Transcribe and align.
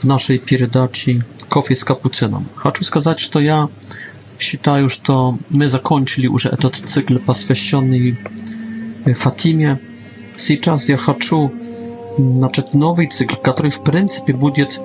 w 0.00 0.04
naszej 0.04 0.38
передаче 0.40 1.22
«Кофе 1.48 1.74
с 1.74 1.84
капуцином». 1.84 2.46
Хочу 2.54 2.84
сказать, 2.84 3.18
что 3.18 3.38
я 3.40 3.68
считаю, 4.38 4.88
что 4.88 5.36
мы 5.50 5.68
закончили 5.68 6.26
уже 6.26 6.48
этот 6.48 6.74
цикл, 6.74 7.18
посвященный 7.18 8.18
Фатиме. 9.14 9.78
Сейчас 10.36 10.88
я 10.88 10.96
хочу 10.96 11.50
начать 12.16 12.72
новый 12.74 13.08
цикл, 13.08 13.34
который 13.36 13.70
в 13.70 13.80
принципе 13.82 14.32
будет 14.32 14.78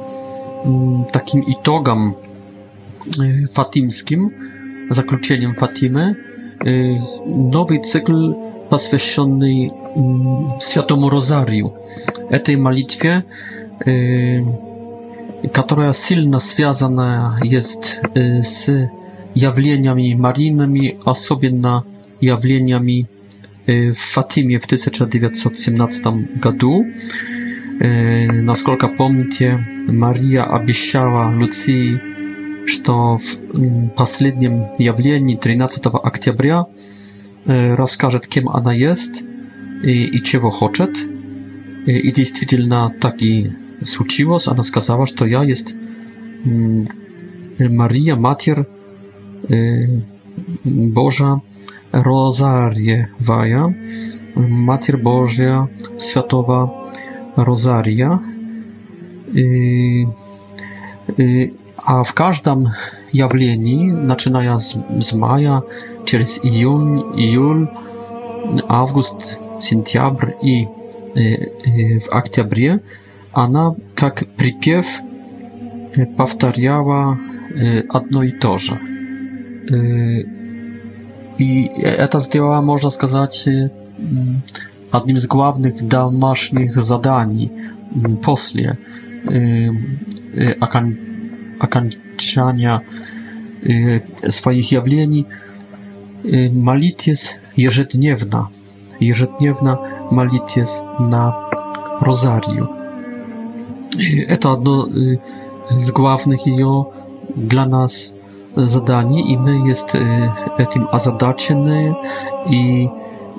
takim 1.12 1.44
itogam 1.44 2.14
fatimskim, 3.54 4.28
zakończeniem 4.90 5.54
Fatimy, 5.54 6.16
nowy 7.28 7.80
cykl 7.80 8.36
посвященный 8.70 9.72
Святому 10.60 11.10
Розарию. 11.10 11.74
Этой 12.30 12.56
молитве 12.58 13.24
która 15.54 15.94
silno 15.94 16.40
związana 16.40 17.40
jest 17.44 18.00
z 18.42 18.90
jawleniami 19.36 20.16
maryjnymi, 20.16 20.94
особенно 21.06 21.84
jawleniami 22.22 23.06
w 23.68 23.96
Fatimie 24.00 24.60
w 24.60 24.68
1917 24.68 26.02
году. 26.42 26.86
Насколько 28.44 28.88
помните, 28.88 29.66
Мария 29.88 30.44
обещала 30.46 31.32
Луции, 31.38 32.00
что 32.68 33.18
в 33.18 33.90
последнем 33.90 34.66
явлении 34.80 35.36
13 35.36 35.80
октября 36.04 36.66
расскажет, 37.46 38.28
кем 38.28 38.48
она 38.50 38.72
есть 38.74 39.24
и, 39.84 40.06
и 40.06 40.24
чего 40.24 40.50
хочет. 40.52 40.90
И 41.88 42.12
действительно 42.14 42.92
так 43.02 43.22
и 43.22 43.52
случилось, 43.88 44.48
она 44.48 44.64
сказала, 44.64 45.06
что 45.06 45.26
я 45.26 45.44
есть 45.44 45.76
Мария, 47.58 48.16
Matier 48.16 48.68
y, 49.50 50.02
Boża 50.66 51.40
Rozariewaja, 51.92 53.74
Matier 54.36 54.98
Boża 55.02 55.68
Światowa 55.98 56.84
Rozaria. 57.38 58.20
Y, 59.36 60.06
y, 61.20 61.52
a 61.86 62.04
w 62.04 62.14
każdym 62.14 62.70
jawleniu, 63.14 64.08
zaczynają 64.08 64.60
z, 64.60 64.78
z 65.00 65.14
maja, 65.14 65.62
przez 66.06 66.40
jun, 66.44 67.04
jul, 67.18 67.68
august, 68.68 69.40
sentiabr 69.60 70.32
i 70.42 70.66
w 72.02 72.10
oktobrze, 72.10 72.80
Она, 73.36 73.76
как 73.96 74.26
припев, 74.38 74.86
повторяла 76.16 77.18
одно 77.92 78.24
и 78.24 78.32
то 78.32 78.58
же. 78.58 78.80
И 81.38 81.66
это 81.76 82.20
сделала, 82.22 82.62
можно 82.62 82.90
сказать, 82.90 83.46
одним 84.92 85.18
из 85.18 85.28
главных 85.28 85.86
домашних 85.86 86.78
заданий 86.82 87.52
после 88.24 88.78
окончания 91.60 92.84
своих 94.30 94.72
явлений 94.72 95.28
молитесь 96.24 97.42
ежедневно, 97.58 98.48
ежедневно 99.02 99.78
молитесь 100.10 100.80
на 101.00 101.36
розарию. 102.00 102.70
Это 104.28 104.52
одно 104.52 104.86
из 104.86 105.92
главных 105.92 106.46
ее 106.48 106.88
для 107.36 107.66
нас 107.66 108.14
заданий, 108.56 109.22
и 109.34 109.38
мы 109.38 109.68
есть 109.68 109.96
этим 109.96 110.88
озадачены, 110.92 111.96
и 112.48 112.90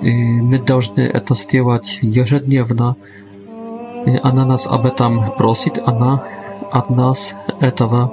мы 0.01 0.59
должны 0.59 1.01
это 1.03 1.35
сделать 1.35 1.99
ежедневно. 2.03 2.97
Она 4.23 4.47
нас 4.47 4.67
об 4.67 4.87
этом 4.87 5.33
просит, 5.37 5.79
она 5.87 6.23
от 6.73 6.91
нас 6.91 7.35
этого 7.61 8.13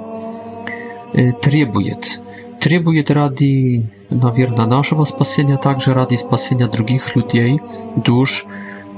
требует. 1.42 2.20
Требует 2.60 3.10
ради, 3.10 3.88
наверное, 4.10 4.66
нашего 4.66 5.04
спасения, 5.04 5.56
также 5.56 5.92
ради 5.94 6.16
спасения 6.16 6.66
других 6.66 7.14
людей, 7.16 7.60
душ, 7.96 8.46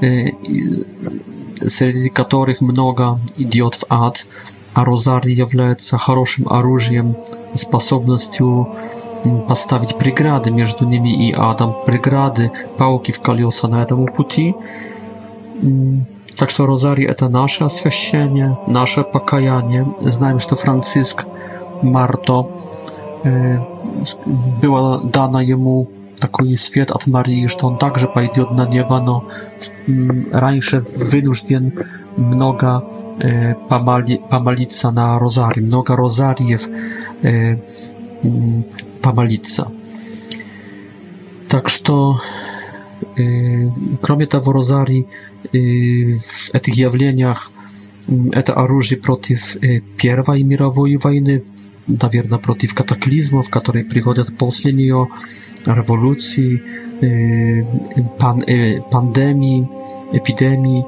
среди 0.00 2.08
которых 2.10 2.60
много 2.60 3.18
идет 3.36 3.74
в 3.76 3.84
ад, 3.88 4.26
а 4.74 4.84
розарий 4.84 5.34
является 5.34 5.96
хорошим 5.98 6.48
оружием, 6.48 7.14
способностью 7.54 8.68
поставить 9.48 9.96
преграды 9.96 10.50
между 10.50 10.84
ними 10.86 11.28
и 11.28 11.32
адом, 11.34 11.76
преграды, 11.86 12.50
пауки 12.76 13.12
в 13.12 13.20
колеса 13.20 13.68
на 13.68 13.76
этом 13.82 14.06
пути. 14.12 14.54
Так 16.36 16.50
что 16.50 16.66
розарий– 16.66 17.06
это 17.08 17.28
наше 17.30 17.64
освящение, 17.64 18.56
наше 18.66 19.04
покаяние. 19.04 19.86
Знаем, 20.00 20.38
что 20.40 20.56
Франциск 20.56 21.24
Марто, 21.82 22.46
была 24.60 24.98
дана 25.02 25.40
ему 25.40 25.88
такой 26.18 26.54
свет 26.56 26.90
от 26.90 27.06
Марии, 27.06 27.46
что 27.46 27.66
он 27.66 27.78
также 27.78 28.08
пойдет 28.08 28.50
на 28.50 28.66
небо, 28.66 29.00
но 29.00 29.28
раньше 30.32 30.80
вынужден 30.80 31.84
много 32.16 32.84
помоли, 33.68 34.20
помолиться 34.30 34.90
на 34.90 35.18
розарий, 35.18 35.62
много 35.62 35.96
розариев 35.96 36.68
помолиться. 39.02 39.70
Так 41.48 41.68
что, 41.68 42.16
кроме 44.00 44.26
того, 44.26 44.52
розарий 44.52 45.06
в 45.52 46.54
этих 46.54 46.74
явлениях 46.74 47.52
Это 48.32 48.54
оружие 48.54 48.98
против 49.00 49.56
Первой 49.96 50.42
мировой 50.44 50.96
войны, 50.96 51.42
наверное, 51.86 52.38
против 52.38 52.74
катаклизмов, 52.74 53.50
которые 53.50 53.84
приходят 53.84 54.36
после 54.38 54.72
нее, 54.72 55.08
революции, 55.64 56.62
пан, 58.18 58.42
пандемии, 58.90 59.68
эпидемии 60.12 60.84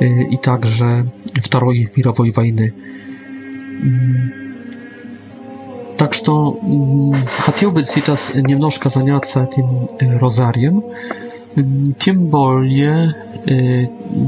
и 0.00 0.36
также 0.38 1.10
Второй 1.34 1.88
мировой 1.94 2.30
войны. 2.30 2.72
Так 5.98 6.14
что 6.14 6.58
хотел 7.38 7.70
бы 7.70 7.84
сейчас 7.84 8.32
немножко 8.34 8.88
заняться 8.88 9.44
этим 9.50 9.88
розарием, 10.20 10.84
тем 11.98 12.28
более, 12.28 13.14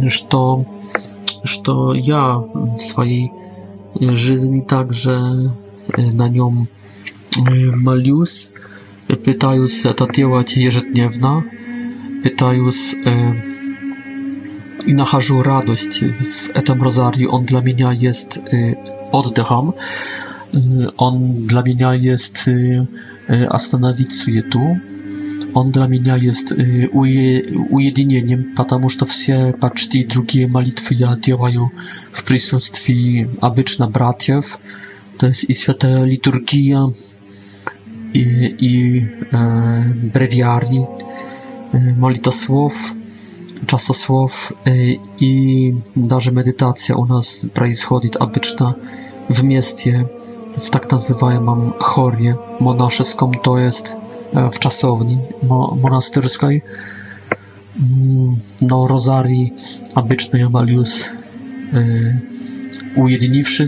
что 0.08 0.66
что 1.48 1.94
я 1.94 2.34
в 2.36 2.78
своей 2.78 3.32
жизни 3.98 4.60
также 4.60 5.18
на 6.20 6.28
нем 6.28 6.68
молюсь, 7.36 8.52
пытаюсь 9.08 9.84
это 9.86 10.06
делать 10.12 10.54
ежедневно, 10.56 11.42
пытаюсь 12.22 12.94
э, 13.06 13.34
и 14.86 14.92
нахожу 14.92 15.40
радость 15.42 16.02
в 16.02 16.50
этом 16.54 16.82
розарии. 16.82 17.24
Он 17.24 17.46
для 17.46 17.60
меня 17.62 17.90
есть 17.92 18.36
э, 18.52 18.74
отдыхом, 19.12 19.74
э, 20.52 20.56
он 20.98 21.46
для 21.46 21.62
меня 21.62 21.92
есть 21.94 22.46
э, 22.48 22.86
остановить 23.46 24.12
суету, 24.12 24.76
on 25.58 25.70
dla 25.72 25.88
mnie 25.88 26.18
jest 26.22 26.52
y, 26.52 26.88
uje, 26.92 27.42
ujedynieniem, 27.70 28.52
ponieważ 28.56 28.96
to 28.96 29.06
wszystkie 29.06 29.52
paczty 29.60 30.04
drugie 30.04 30.48
malitwy 30.48 30.96
działają 31.20 31.68
w 32.12 32.20
obecności 32.22 33.26
abyczna 33.40 33.86
braciew, 33.86 34.58
to 35.18 35.26
jest 35.26 35.50
i 35.50 35.54
święta 35.54 35.88
liturgia 36.04 36.84
i, 38.14 38.26
i 38.58 39.06
e, 42.28 42.32
słów, 42.32 42.94
czasu 43.66 43.92
słów 43.94 44.52
i 45.20 45.32
nawet 45.96 46.34
medytacja 46.34 46.96
u 46.96 47.06
nas 47.06 47.46
происходит 47.54 48.16
abyczna 48.20 48.74
w 49.30 49.42
mieście 49.42 50.04
w 50.58 50.70
tak 50.70 50.92
nazywanym 50.92 51.72
chorie 51.78 52.34
monaszeskom 52.60 53.32
to 53.42 53.58
jest 53.58 53.96
E, 54.34 54.50
w 54.50 54.58
czasowni 54.58 55.18
monasterskiej 55.82 56.62
mm, 57.80 58.36
no 58.62 58.86
rozarii 58.88 59.52
abyczny 59.94 60.48
malius 60.48 61.04
e, 61.74 62.20
ujedniwszy 63.00 63.64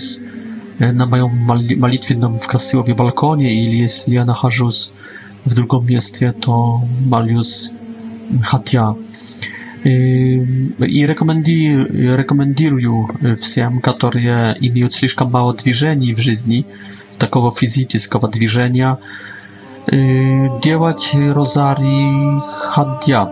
e, 0.80 0.92
na 0.92 1.06
moją 1.06 1.30
malitwę 1.76 2.14
w 2.40 2.46
krasiłowie 2.46 2.94
balkonie 2.94 3.64
ili 3.64 3.78
jeśli 3.78 4.12
ja 4.14 4.24
nachожусь 4.24 4.92
w 5.46 5.54
drugim 5.54 5.86
mieście 5.86 6.32
to 6.40 6.80
malius 7.08 7.70
hatia 8.42 8.94
i 10.88 11.06
rekomenduję, 11.06 11.84
rekomenduję 12.16 13.06
всем, 13.36 13.80
которые 13.80 14.54
имеют 14.60 14.92
слишком 14.92 15.30
мало 15.32 15.54
движений 15.54 16.12
в 16.14 16.18
жизни, 16.20 16.64
такого 17.18 17.50
физического 17.50 18.28
dwiżenia 18.28 18.96
делать 19.86 21.12
розарий 21.14 22.40
хадья, 22.46 23.30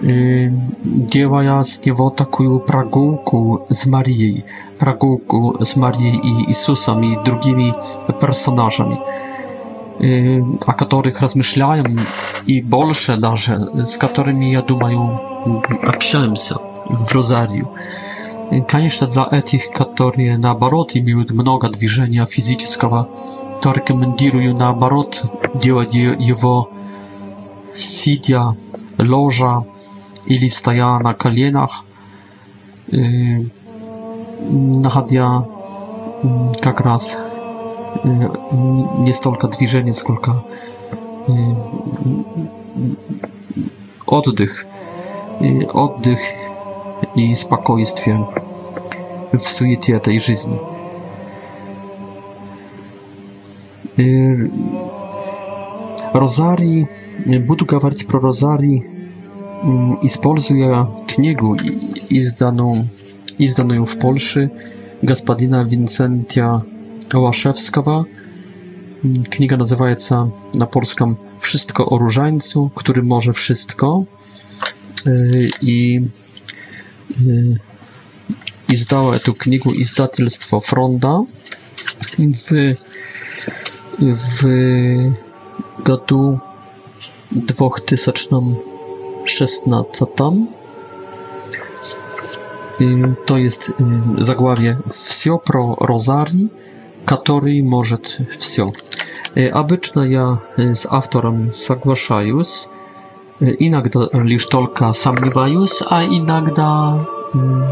делая 0.00 1.62
с 1.62 1.84
него 1.84 2.10
такую 2.10 2.60
прогулку 2.60 3.66
с 3.68 3.86
Марией, 3.86 4.44
прогулку 4.78 5.56
с 5.64 5.76
Марией 5.76 6.18
и 6.18 6.48
Иисусом 6.50 7.02
и 7.02 7.22
другими 7.22 7.72
персонажами, 8.20 8.98
о 10.66 10.72
которых 10.72 11.20
размышляем 11.20 12.00
и 12.46 12.62
больше 12.62 13.16
даже, 13.16 13.84
с 13.84 13.96
которыми, 13.96 14.46
я 14.46 14.62
думаю, 14.62 15.20
общаемся 15.86 16.56
в 16.86 17.12
розарию. 17.14 17.68
Конечно, 18.68 19.06
для 19.06 19.26
этих, 19.30 19.68
которые 19.70 20.36
наоборот 20.38 20.90
имеют 20.94 21.30
много 21.30 21.68
движения 21.68 22.24
физического, 22.26 23.08
то 23.64 23.72
рекомендирую 23.72 24.54
наоборот 24.54 25.24
делать 25.54 25.92
его 25.94 26.68
сидя, 27.74 28.54
ложа 28.98 29.64
или 30.26 30.46
стоя 30.48 30.98
на 30.98 31.14
коленах, 31.14 31.86
находя 32.90 35.46
как 36.60 36.82
раз 36.82 37.16
не 38.04 39.12
столько 39.12 39.48
движение, 39.48 39.94
сколько 39.94 40.44
отдых, 44.04 44.66
отдых 45.72 46.20
и 47.14 47.32
спокойствие 47.34 48.28
в 49.32 49.38
суете 49.38 49.94
этой 49.94 50.18
жизни. 50.18 50.60
Y, 53.98 54.36
Rozarii, 56.14 56.86
y, 57.26 57.40
budu 57.40 57.66
gawarć 57.66 58.04
pro 58.04 58.20
Rozarii 58.20 58.82
y, 58.82 58.84
i 60.02 60.08
z 60.08 60.18
Polsu 60.18 60.56
ja 60.56 60.86
kniegu 61.06 61.56
i 62.10 62.20
zdaną 62.20 62.86
i 63.38 63.48
zdaną 63.48 63.84
w 63.84 63.96
Polsce 63.96 64.48
gospodina 65.02 65.64
Wincentia 65.64 66.60
Łaszewskawa. 67.14 68.04
Kniga 69.30 69.56
nazywa 69.56 69.96
się 69.96 70.30
na 70.54 70.66
polską 70.66 71.14
Wszystko 71.38 71.86
o 71.86 71.98
różańcu, 71.98 72.70
który 72.74 73.02
może 73.02 73.32
wszystko. 73.32 74.04
I 75.62 76.00
i 78.72 78.76
zdała 78.76 79.18
tę 79.18 79.32
knigę 79.32 79.70
izdatelstwo 79.70 80.60
Fronda 80.60 81.22
w 82.06 82.18
w 84.00 84.44
roku 87.60 87.78
2016 87.82 90.06
tam 90.06 90.46
to 93.26 93.36
jest 93.38 93.68
y, 93.68 93.72
zagławie 94.24 94.76
Wsio 94.88 95.38
pro 95.38 95.76
Rosari, 95.80 96.48
który 97.06 97.62
może 97.62 97.98
wsio. 98.38 98.64
Y, 99.36 99.54
Abyczna 99.54 100.06
ja 100.06 100.38
y, 100.58 100.74
z 100.74 100.86
autorem 100.86 101.48
zagłaszając, 101.52 102.68
inakda 103.58 104.00
lisztolka 104.24 104.94
samliwając, 104.94 105.84
a 105.88 106.02
inakda 106.02 106.94
mm, 107.34 107.62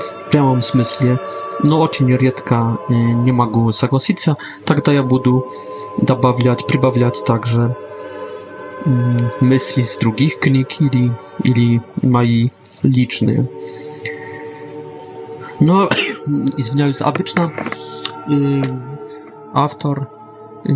в 0.00 0.30
прямом 0.30 0.62
смысле, 0.62 1.20
но 1.62 1.80
очень 1.80 2.12
редко 2.14 2.78
не 2.88 3.32
могу 3.32 3.70
согласиться, 3.72 4.36
тогда 4.64 4.92
я 4.92 5.02
буду 5.02 5.48
добавлять, 5.96 6.66
прибавлять 6.66 7.24
также 7.24 7.76
мысли 9.40 9.82
с 9.82 9.98
других 9.98 10.38
книг 10.38 10.80
или, 10.80 11.12
или 11.42 11.82
мои 12.02 12.48
личные. 12.82 13.48
Но, 15.60 15.88
извиняюсь, 16.56 17.00
обычно 17.00 17.52
э, 18.30 18.62
автор 19.52 20.06
э, 20.64 20.70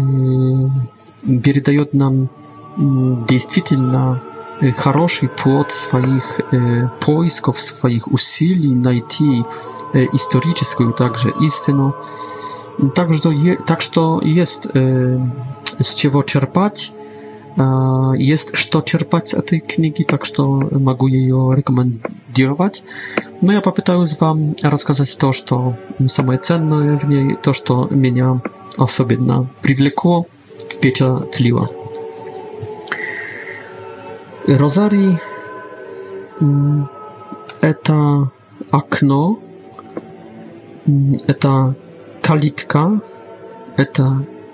передает 1.29 1.95
нам 1.95 2.29
действительно 2.77 4.21
хороший 4.77 5.29
плод 5.29 5.73
своих 5.73 6.41
поисков, 7.01 7.61
своих 7.61 8.07
усилий 8.13 8.75
найти 8.75 9.45
историческую 9.95 10.93
также 10.93 11.35
истину. 11.43 11.97
Так 12.95 13.13
что, 13.13 13.33
так 13.67 13.81
что 13.81 14.21
есть 14.23 14.69
с 14.73 15.95
чего 15.95 16.23
черпать, 16.23 16.93
есть 18.19 18.55
что 18.57 18.81
черпать 18.81 19.29
с 19.29 19.35
этой 19.35 19.61
книги, 19.61 20.05
так 20.05 20.25
что 20.25 20.69
могу 20.71 21.07
ее 21.09 21.53
рекомендовать. 21.55 22.83
Но 23.43 23.53
я 23.53 23.61
попытаюсь 23.61 24.19
вам 24.21 24.55
рассказать 24.63 25.19
то, 25.19 25.33
что 25.33 25.77
самое 26.07 26.39
ценное 26.39 26.97
в 26.97 27.05
ней, 27.05 27.35
то, 27.35 27.53
что 27.53 27.89
меня 27.91 28.41
особенно 28.79 29.47
привлекло, 29.61 30.27
впечатлило. 30.71 31.69
Rosary 34.49 35.15
mm, 36.41 36.85
eta 37.63 38.27
akno 38.73 39.37
mm, 40.89 41.15
eta 41.29 41.75
kalitka 42.23 42.91
eta 43.79 44.07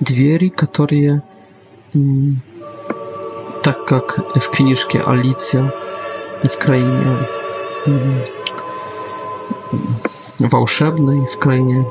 dwieri 0.02 0.50
katorie 0.50 1.20
mm, 1.96 2.36
tak 3.62 3.76
jak 3.90 4.20
w 4.40 4.48
książce 4.50 5.04
Alicja 5.06 5.70
w 6.48 6.56
krainie 6.58 7.16
wałszebnej 10.40 11.26
w 11.26 11.38
krainie 11.38 11.84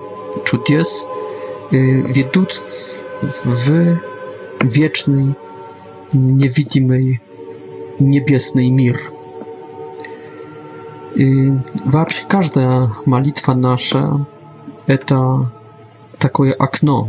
czudies 0.43 1.07
y, 1.73 2.03
widut 2.13 2.53
w 3.45 3.97
wiecznej 4.63 5.33
niewidzimy 6.13 7.17
niebiesnej 7.99 8.69
mir. 8.71 8.97
I 11.15 11.51
każda 12.27 12.89
malitwa 13.07 13.55
nasza 13.55 14.19
to 15.05 15.45
takie 16.19 16.61
akno, 16.61 17.07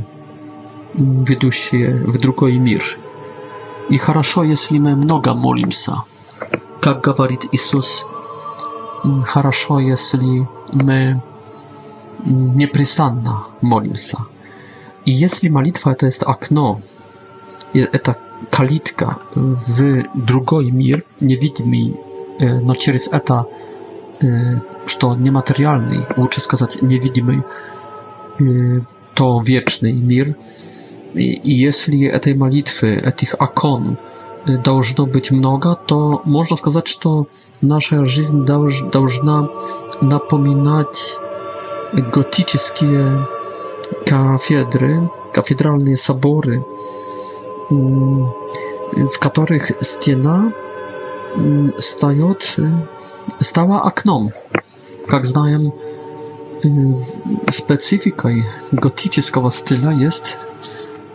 wiodące 1.25 1.76
w 2.07 2.18
drugi 2.18 2.61
mir. 2.61 2.80
I 3.90 3.99
хорошо, 3.99 4.45
jeśli 4.45 4.80
my 4.80 4.97
mnoga 4.97 5.35
molimsa. 5.35 6.02
Jak 6.87 7.07
mówi 7.18 7.38
Jezus, 7.52 8.04
хорошо, 9.26 9.78
jeśli 9.80 10.47
my 10.73 11.21
nieprzystanna 12.54 13.40
molimsa. 13.62 14.25
I 15.07 15.18
jeśli 15.21 15.50
malitwa, 15.50 15.95
to 15.95 16.07
jest 16.07 16.23
okno, 16.23 16.76
to 18.02 18.14
kalitka 18.50 19.18
w 19.76 20.02
drugi 20.14 20.73
mir, 20.73 21.02
niewidmy, 21.21 21.76
e, 22.40 22.61
no, 22.66 22.75
przez 22.75 23.09
eta, 23.14 23.45
e, 24.25 24.61
to 24.99 25.14
niematerialny, 25.14 26.07
łucze 26.16 26.40
skazać 26.40 26.83
niewidmy, 26.83 27.33
e, 28.40 28.45
to 29.14 29.40
wieczny 29.45 29.92
mir. 29.92 30.33
I 31.14 31.59
jeśli 31.59 32.21
tej 32.21 32.37
modlitwy, 32.37 33.12
tych 33.16 33.35
akon, 33.38 33.97
должно 34.64 35.07
być 35.07 35.30
mnoga, 35.30 35.75
to 35.75 36.23
można 36.26 36.57
skazać, 36.57 36.92
że 36.95 36.99
to 37.00 37.26
nasza 37.62 38.04
życie 38.04 38.33
должна 38.92 39.49
napominać 40.02 41.18
gotyckie 42.12 42.88
kafedry, 44.07 45.07
kafedralne 45.33 45.97
sobory. 45.97 46.62
Mm, 47.72 48.28
w 49.14 49.18
których 49.30 49.72
ściana 49.82 50.50
mm, 51.37 51.72
y, 51.78 53.42
stała 53.42 53.82
oknem. 53.82 54.28
Jak 55.12 55.26
znam, 55.26 55.48
y, 55.66 55.72
specyfiką 57.50 58.28
gotyckiego 58.72 59.50
stylu 59.50 59.90
jest 59.98 60.40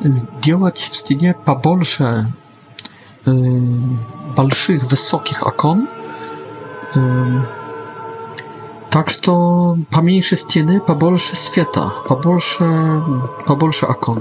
y, 0.05 0.11
działać 0.41 0.79
w 0.81 0.95
ścianie 0.95 1.33
pobolsze 1.45 2.25
większych, 4.37 4.85
wysokich 4.85 5.47
akon, 5.47 5.87
Tak, 8.89 9.13
to 9.13 9.33
pomniejsze 9.91 10.35
ściany, 10.35 10.81
pobolsze 10.81 11.35
świata, 11.35 11.91
pobolsze, 12.07 12.65
pobolsze 13.45 13.87
akon. 13.87 14.19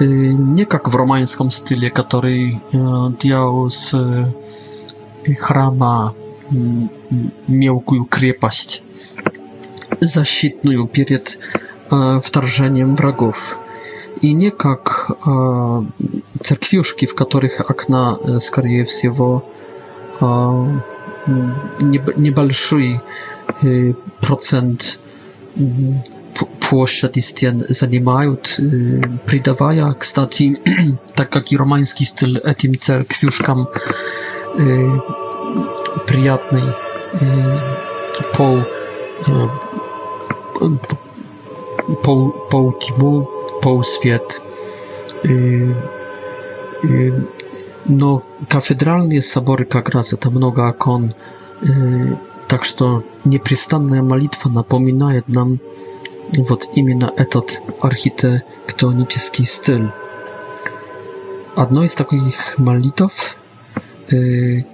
Э, 0.00 0.04
не 0.04 0.64
как 0.64 0.88
в 0.88 0.96
романском 0.96 1.50
стиле, 1.50 1.90
который 1.90 2.60
делал 3.20 3.66
э, 3.66 3.70
с 3.70 3.94
э, 3.94 5.34
храма 5.34 6.14
мелкую 7.46 8.06
крепость, 8.06 8.82
защитную 10.00 10.88
перед 10.88 11.38
вторжением 11.88 12.96
врагов. 12.96 13.60
И 14.20 14.32
не 14.32 14.50
как 14.50 15.12
церквюшки, 16.42 17.06
в 17.06 17.14
которых 17.14 17.60
окна, 17.70 18.18
скорее 18.40 18.82
всего, 18.82 19.44
небольшой 22.16 23.00
процент 24.20 24.98
площадь 26.70 27.16
занимают, 27.68 28.54
придавая, 29.26 29.92
кстати, 29.94 30.56
так 31.16 31.28
как 31.28 31.50
и 31.52 31.56
романский 31.56 32.06
стиль 32.06 32.38
этим 32.38 32.78
церквюшкам 32.78 33.66
приятный 36.06 36.62
пол 38.36 38.62
пол 42.04 42.30
пол 42.50 42.72
тьму, 42.74 43.28
пол 43.62 43.82
свет. 43.82 44.40
Но 47.86 48.22
кафедральные 48.48 49.22
соборы 49.22 49.64
как 49.64 49.88
раз 49.88 50.12
это 50.12 50.30
много 50.30 50.68
окон, 50.68 51.10
так 52.48 52.62
что 52.64 53.02
непрестанная 53.24 54.02
молитва 54.02 54.50
напоминает 54.50 55.26
нам 55.26 55.58
вот 56.38 56.68
именно 56.74 57.12
этот 57.16 57.62
архитектонический 57.80 59.44
стиль. 59.44 59.90
Одной 61.56 61.86
из 61.86 61.94
таких 61.94 62.58
молитв, 62.58 63.36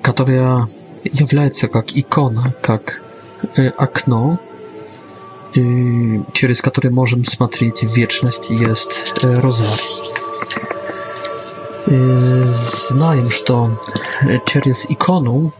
которая 0.03 0.69
является 1.05 1.69
как 1.69 1.93
икона, 1.97 2.55
как 2.63 3.03
окно, 3.77 4.39
через 5.55 6.61
которое 6.61 6.91
можем 6.91 7.25
смотреть 7.25 7.81
в 7.83 7.97
вечность, 7.97 8.51
есть 8.51 9.15
розарий. 9.23 9.85
Знаем, 11.87 13.31
что 13.31 13.71
через 14.47 14.87
икону 14.91 15.53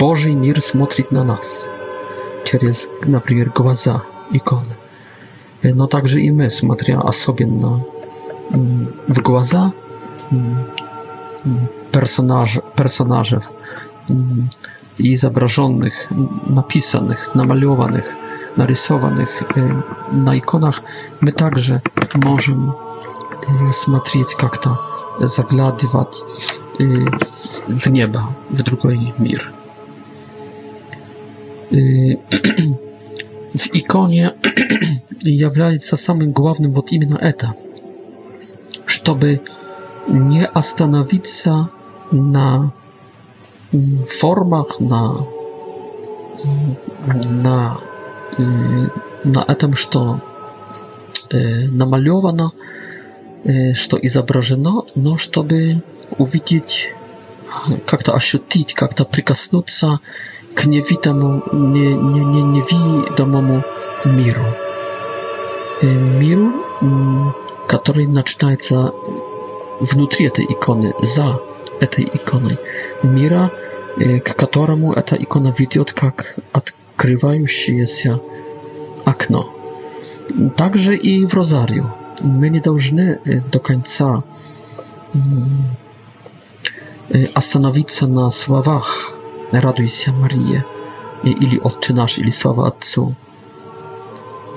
Божий 0.00 0.34
мир 0.34 0.60
смотрит 0.60 1.10
на 1.12 1.22
нас– 1.24 1.68
через, 2.50 2.88
например, 3.06 3.50
глаза 3.54 4.02
иконы. 4.32 4.74
Но 5.62 5.86
также 5.86 6.20
и 6.20 6.30
мы, 6.32 6.50
смотря 6.50 6.98
особенно 6.98 7.84
в 9.08 9.22
глаза 9.22 9.72
персонаж, 11.92 12.58
персонажей, 12.76 13.38
изображенных, 14.98 15.94
написанных, 16.10 17.34
намалеванных, 17.34 18.06
нарисованных 18.56 19.30
на 20.12 20.36
иконах, 20.38 20.82
мы 21.20 21.30
также 21.30 21.82
можем 22.14 22.74
смотреть 23.72 24.34
как-то, 24.34 24.80
заглядывать 25.20 26.22
в 26.78 27.86
небо, 27.90 28.30
в 28.48 28.62
другой 28.62 29.14
мир 29.18 29.52
w 33.58 33.74
ikonie 33.74 34.30
является 35.24 35.96
самым 35.96 36.32
главным 36.32 36.72
вот 36.72 36.92
именно 36.92 37.16
это, 37.18 37.52
чтобы 38.86 39.40
не 40.08 40.44
остановиться 40.46 41.68
на 42.10 42.72
формах, 44.06 44.80
на, 44.80 45.26
на, 47.30 47.78
на 49.24 49.44
этом, 49.46 49.74
что 49.74 50.20
намалевано, 51.30 52.50
что 53.74 53.96
изображено, 53.98 54.84
но 54.96 55.16
чтобы 55.18 55.82
увидеть, 56.18 56.92
как-то 57.86 58.12
ощутить, 58.14 58.74
как-то 58.74 59.04
прикоснуться 59.04 60.00
k 60.54 60.66
niewidomu, 60.66 61.40
nie, 61.72 61.90
nie, 62.12 62.24
nie, 62.32 62.44
niewidomemu 62.54 63.62
miru. 64.06 64.44
Y, 65.82 65.86
miru, 66.20 66.50
mm, 66.82 67.30
który 67.68 68.06
zaczyna 68.14 68.58
się 68.58 68.88
wnutri 69.80 70.30
tej 70.30 70.52
ikony, 70.52 70.92
za 71.02 71.38
tej 71.90 72.16
ikony. 72.16 72.56
Mira, 73.04 73.50
y, 74.00 74.20
k 74.24 74.46
któremu 74.46 74.94
ta 75.02 75.16
ikona 75.16 75.52
widziot, 75.52 75.94
jak 76.02 76.36
jest 77.68 78.04
ja 78.04 78.18
akno. 79.04 79.50
Także 80.56 80.94
i 80.94 81.26
w 81.26 81.34
rozariu. 81.34 81.84
My 82.24 82.50
nie 82.50 82.60
должны 82.60 83.16
y, 83.26 83.42
do 83.52 83.60
końca 83.60 84.22
zastanowić 87.34 88.02
mm, 88.02 88.14
na 88.14 88.30
słowach, 88.30 89.14
raduj 89.52 89.88
się 89.88 90.12
Maria, 90.12 90.62
ili 91.24 91.62
odczynasz, 91.62 92.18
ili 92.18 92.32
słowa 92.32 92.62
Otcu. 92.62 93.14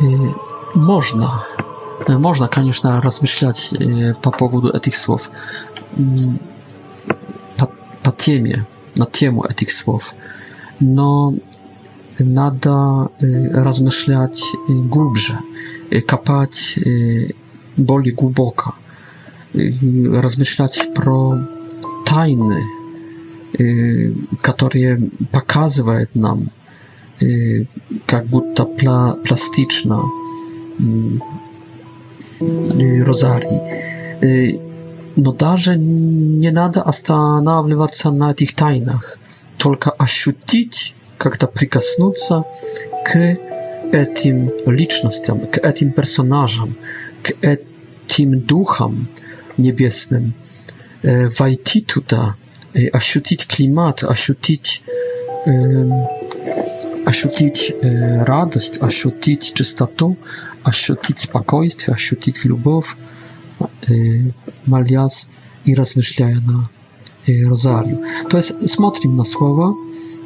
Y, 0.02 0.06
można, 0.80 1.44
y, 2.10 2.20
można, 2.20 2.48
конечно, 2.48 3.02
rozmyślać 3.02 3.72
y, 3.74 4.14
po 4.22 4.32
powodu 4.32 4.74
etych 4.76 4.98
słów, 4.98 5.32
patiemie, 8.04 8.54
mm, 8.54 8.66
po 8.66 9.00
na 9.00 9.06
temu 9.06 9.42
no 9.44 9.50
etych 9.50 9.74
słów, 9.74 10.16
no, 10.82 11.32
nada 12.20 13.08
rozmyślać 13.52 14.42
głębsze, 14.70 15.38
kapać 16.08 16.80
boli 17.78 18.14
głęboka, 18.14 18.72
rozmyślać 20.14 20.80
pro 20.96 21.32
tajny, 22.06 22.58
которые 24.42 25.00
показывают 25.32 26.10
нам, 26.16 26.50
как 28.08 28.26
будто 28.26 28.66
пла 28.66 29.14
пластично 29.26 30.04
розарий. 32.40 34.58
Но 35.16 35.32
даже 35.32 35.76
не 35.78 36.50
надо 36.52 36.82
останавливаться 36.82 38.10
на 38.12 38.32
этих 38.32 38.56
тайнах, 38.56 39.20
только 39.58 39.92
ощутить, 39.92 40.96
как-то 41.18 41.46
прикоснуться 41.48 42.44
к 43.06 43.16
этим 43.92 44.50
личностям, 44.66 45.42
к 45.46 45.60
этим 45.60 45.92
персонажам, 45.92 46.76
к 47.22 47.32
этим 47.44 48.42
духам 48.42 49.08
небесным, 49.58 50.34
войти 51.04 51.82
туда– 51.82 52.36
ощутить 52.94 53.48
климат, 53.48 54.04
ощутить, 54.04 54.84
э, 55.46 56.06
ощутить 57.06 57.72
э, 57.82 58.24
радость, 58.24 58.80
ощутить 58.82 59.54
чистоту, 59.54 60.18
ощутить 60.64 61.20
спокойствие, 61.20 61.94
ощутить 61.96 62.46
любовь, 62.46 62.96
э, 63.88 64.32
молясь 64.66 65.30
и 65.66 65.76
размышляя 65.76 66.40
на 66.40 66.70
э, 67.28 67.44
розарию. 67.48 68.02
То 68.30 68.38
есть 68.38 68.70
смотрим 68.70 69.16
на 69.16 69.24
слова, 69.24 69.76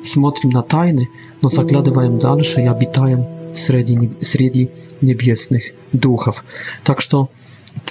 смотрим 0.03 0.51
на 0.51 0.61
тайны, 0.63 1.09
но 1.41 1.49
заглядываем 1.49 2.17
дальше 2.17 2.61
и 2.61 2.67
обитаем 2.67 3.25
среди, 3.53 4.09
среди 4.21 4.71
небесных 5.01 5.73
духов. 5.91 6.45
Так 6.83 7.01
что 7.01 7.29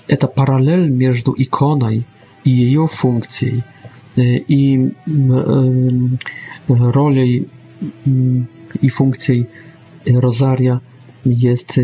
это 0.09 0.29
параллель 0.29 0.89
между 0.89 1.35
иконой 1.37 2.07
и 2.45 2.51
ее 2.51 2.87
функцией 2.87 3.63
i 4.49 4.89
rolej 6.69 7.45
i 8.83 8.91
funkcji 8.91 9.47
rozaria 10.15 10.81
jest 11.27 11.81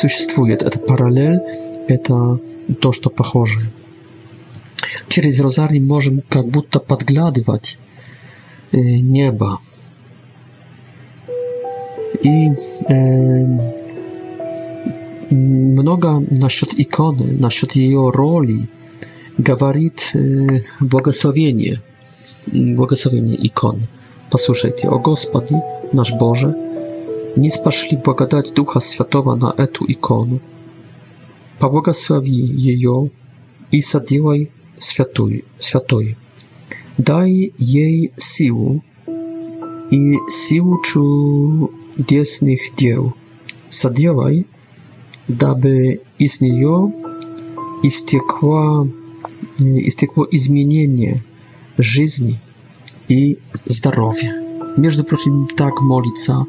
существует. 0.00 0.62
Это 0.62 0.78
параллель, 0.78 1.38
это 1.88 2.38
то, 2.80 2.92
что 2.92 3.10
похоже. 3.10 3.60
Через 5.08 5.38
розарий 5.40 5.80
можем 5.80 6.22
как 6.28 6.46
будто 6.48 6.80
подглядывать 6.80 7.78
небо. 8.72 9.58
И 12.22 12.50
э, 12.88 13.44
много 15.30 16.20
насчет 16.30 16.72
иконы, 16.80 17.32
насчет 17.38 17.72
ее 17.72 18.10
роли, 18.10 18.66
gawarit 19.38 20.12
y, 20.14 20.62
błogosławienie, 20.84 21.80
błogosławienie 22.76 23.34
ikon. 23.34 23.78
Posłuchajcie, 24.30 24.90
o 24.90 24.98
Gospodzie, 24.98 25.60
nasz 25.92 26.12
Boże, 26.20 26.54
nie 27.36 27.50
spaszli 27.50 27.98
błagadać 27.98 28.52
Ducha 28.52 28.80
Światowa 28.80 29.36
na 29.36 29.52
etu 29.54 29.84
ikonu. 29.84 30.38
Pobłogosławi 31.58 32.62
jej 32.62 32.82
i 33.72 33.82
sadziłaj 33.82 34.46
światuj. 35.60 36.14
Daj 36.98 37.52
jej 37.60 38.10
siłę 38.20 38.78
i 39.90 40.16
siłę 40.48 40.76
czudesnych 40.84 42.60
dzieł. 42.76 43.12
Sadziłaj, 43.70 44.44
daby 45.28 45.98
z 46.28 46.40
niej 46.40 46.66
istiekła 47.82 48.84
истекло 49.58 50.26
изменение 50.30 51.22
жизни 51.78 52.40
и 53.08 53.38
здоровья. 53.66 54.40
Между 54.76 55.04
прочим, 55.04 55.46
так 55.46 55.80
молится 55.82 56.46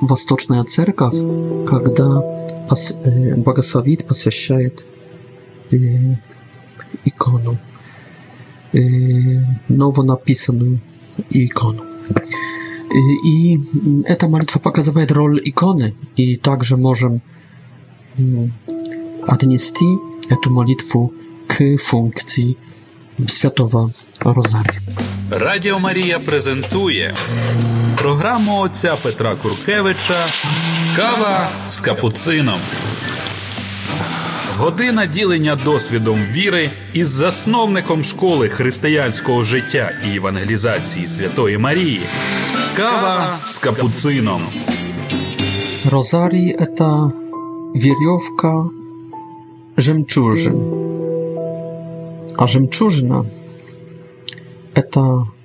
Восточная 0.00 0.64
Церковь, 0.64 1.14
когда 1.66 2.20
пос, 2.68 2.92
э, 3.04 3.36
богословит, 3.36 4.06
посвящает 4.06 4.86
э, 5.70 5.76
икону, 7.04 7.56
э, 8.72 8.78
новонаписанную 9.68 10.80
икону. 11.30 11.82
И 13.24 13.58
эта 14.04 14.28
молитва 14.28 14.58
показывает 14.58 15.12
роль 15.12 15.40
иконы, 15.42 15.94
и 16.16 16.36
также 16.36 16.76
можем 16.76 17.22
отнести 19.26 19.86
эту 20.28 20.50
молитву 20.50 21.14
Функції 21.78 22.56
Святого 23.28 23.90
Розарія. 24.20 24.80
Радіо 25.30 25.78
Марія 25.78 26.18
презентує 26.18 27.14
програму 27.96 28.60
отця 28.60 28.94
Петра 29.02 29.34
Куркевича 29.42 30.14
Кава 30.96 31.48
з 31.70 31.80
капуцином. 31.80 32.58
Година 34.58 35.06
ділення 35.06 35.56
досвідом 35.64 36.18
віри 36.32 36.70
із 36.92 37.08
засновником 37.08 38.04
школи 38.04 38.48
християнського 38.48 39.42
життя 39.42 39.90
і 40.12 40.16
евангелізації 40.16 41.08
Святої 41.08 41.58
Марії. 41.58 42.00
Кава 42.76 43.38
з 43.44 43.56
капуцином. 43.56 44.42
Розарій– 45.90 46.56
це 46.78 46.90
вірьовка 47.76 48.68
жемчужин. 49.76 50.81
А 52.42 52.46
жемчужина– 52.48 53.24
это 54.74 55.00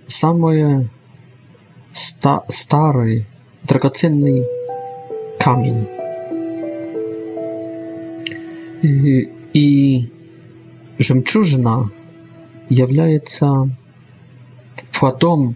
самый 0.07 0.89
ста 1.91 2.43
старый 2.47 3.27
драгоценный 3.61 4.43
камень. 5.39 5.87
И, 8.81 9.29
и 9.53 10.09
жемчужина 10.97 11.87
является 12.67 13.69
плодом 14.99 15.55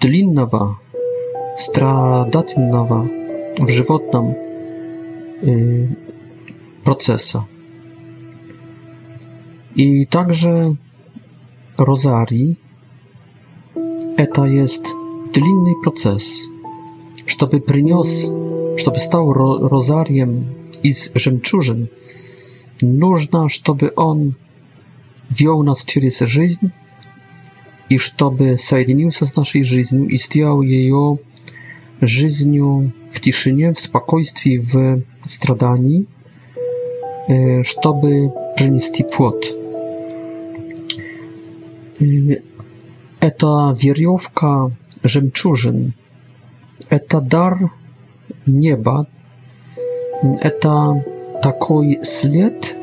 длинного, 0.00 0.78
страдательного 1.58 3.06
в 3.58 3.68
животном 3.68 4.34
э, 5.42 5.86
процесса. 6.82 7.46
I 9.78 10.06
także 10.10 10.74
rozari 11.78 12.56
to 14.34 14.46
jest 14.46 14.82
длинny 15.34 15.72
proces, 15.82 16.40
żeby 17.40 17.60
przyniósł, 17.60 18.34
żeby 18.76 18.98
stał 19.00 19.32
ro 19.32 19.58
rozariem 19.62 20.44
z 20.92 21.10
żemczużyn, 21.14 21.86
нужно, 22.82 23.48
żeby 23.48 23.94
on 23.94 24.32
wiął 25.30 25.62
nas 25.62 25.84
przez 25.84 26.18
życie 26.20 26.70
i 27.90 27.98
żeby 27.98 28.56
zjednił 28.56 29.10
się 29.10 29.26
z 29.26 29.36
naszej 29.36 29.64
życiem 29.64 30.10
i 30.10 30.18
stał 30.18 30.62
jej 30.62 30.92
życiu 32.02 32.88
w 33.12 33.20
ciszynie, 33.20 33.72
w 33.74 33.80
spokojstwie, 33.80 34.58
w 34.60 34.72
stradaniu, 35.30 35.98
e, 37.28 37.62
żeby 37.64 38.30
przynieść 38.56 38.96
płot. 38.98 39.08
płot. 39.16 39.65
Это 43.20 43.72
веревка 43.74 44.70
жемчужин. 45.02 45.94
Это 46.90 47.20
дар 47.22 47.72
неба. 48.44 49.06
Это 50.40 51.02
такой 51.42 52.00
след 52.04 52.78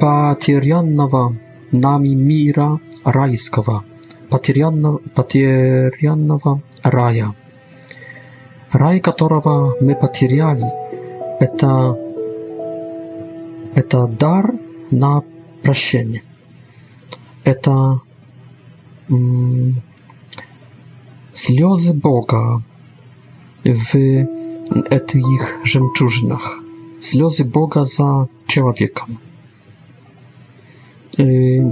потерянного 0.00 1.36
нами 1.72 2.08
мира 2.14 2.78
райского, 3.04 3.84
потерянного, 4.30 4.98
потерянного 5.14 6.62
рая. 6.82 7.34
Рай, 8.72 9.00
которого 9.00 9.76
мы 9.80 9.94
потеряли, 9.94 10.64
это, 11.40 11.98
это 13.74 14.06
дар 14.06 14.52
на 14.90 15.22
прощение. 15.62 16.22
Это 17.44 18.00
Слезы 21.32 21.90
mm, 21.92 22.00
Boga 22.00 22.60
w 23.64 23.94
etych 24.90 25.24
żemczużnach. 25.64 26.56
Sliozy 27.00 27.44
Boga 27.44 27.84
za 27.84 28.26
człowieka. 28.46 29.04
Y, 31.18 31.62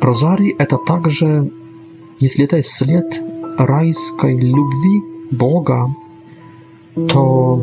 Rozari 0.00 0.52
to 0.68 0.78
także, 0.86 1.46
jeśli 2.20 2.48
to 2.48 2.56
jest 2.56 2.72
sled 2.72 3.24
rajskiej 3.58 4.36
любви 4.38 5.00
Boga, 5.32 5.86
to 7.08 7.58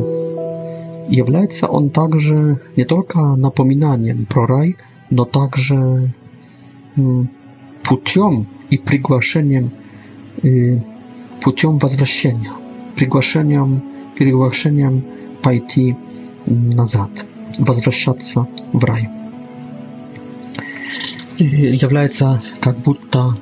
является 1.10 1.70
on 1.70 1.90
także 1.90 2.56
nie 2.78 2.86
tylko 2.86 3.38
napominaniem 3.38 4.26
pro 4.26 4.46
raj, 4.46 4.76
no 5.12 5.26
także 5.26 5.76
mm, 6.98 7.28
путем 7.98 8.48
и 8.70 8.78
приглашением, 8.78 9.70
путем 11.42 11.78
возвращения, 11.78 12.52
приглашением, 12.96 13.82
приглашением 14.16 15.04
пойти 15.44 15.98
назад, 16.46 17.12
возвращаться 17.60 18.48
в 18.72 18.82
рай. 18.86 19.10
И 21.38 21.44
является 21.44 22.40
как 22.62 22.78
будто 22.80 23.38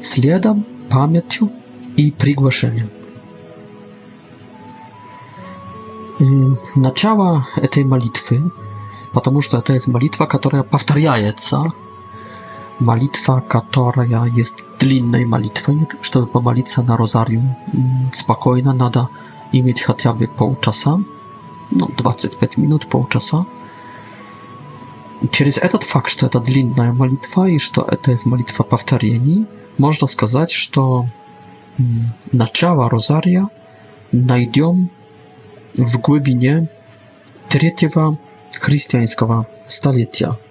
следом, 0.00 0.66
памятью 0.90 1.52
и 1.96 2.10
приглашением. 2.10 2.90
Начало 6.74 7.44
этой 7.54 7.84
молитвы, 7.84 8.50
потому 9.12 9.42
что 9.42 9.58
это 9.58 9.74
есть 9.74 9.86
молитва, 9.86 10.26
которая 10.26 10.64
повторяется 10.64 11.72
Malitwa 12.80 13.40
Katoria 13.40 14.26
jest 14.34 14.66
длинной 14.80 15.24
молитвой, 15.26 15.86
чтобы 16.02 16.26
помолиться 16.26 16.82
на 16.82 16.96
розарию. 16.96 17.42
Спокойно 18.12 18.72
надо 18.72 19.08
иметь 19.52 19.80
хотя 19.80 20.12
бы 20.12 20.26
полчаса, 20.26 20.98
ну, 21.70 21.88
25 21.96 22.56
минут, 22.56 22.88
полчаса. 22.88 23.46
Через 25.30 25.58
этот 25.58 25.84
факт, 25.84 26.10
что 26.10 26.26
это 26.26 26.40
длинная 26.40 26.92
молитва 26.92 27.44
и 27.48 27.58
что 27.58 27.82
это 27.82 28.10
есть 28.10 28.26
молитва 28.26 28.64
повторений, 28.64 29.46
можно 29.78 30.08
сказать, 30.08 30.50
что 30.50 31.06
начало 32.32 32.90
розария 32.90 33.48
найдем 34.12 34.90
в 35.74 36.00
глубине 36.00 36.68
третьего 37.48 38.18
христианского 38.60 39.46
столетия– 39.68 40.36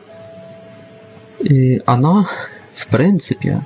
она, 1.86 2.26
в 2.74 2.88
принципе, 2.88 3.64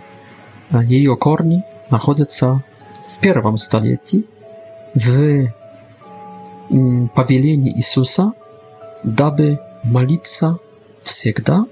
ее 0.72 1.16
корни 1.16 1.64
находятся 1.90 2.64
в 3.08 3.20
первом 3.20 3.58
столетии, 3.58 4.26
в 4.94 5.50
повелении 7.16 7.72
Иисуса, 7.78 8.34
дабы 9.04 9.60
молиться 9.84 10.58
всегда, 11.00 11.66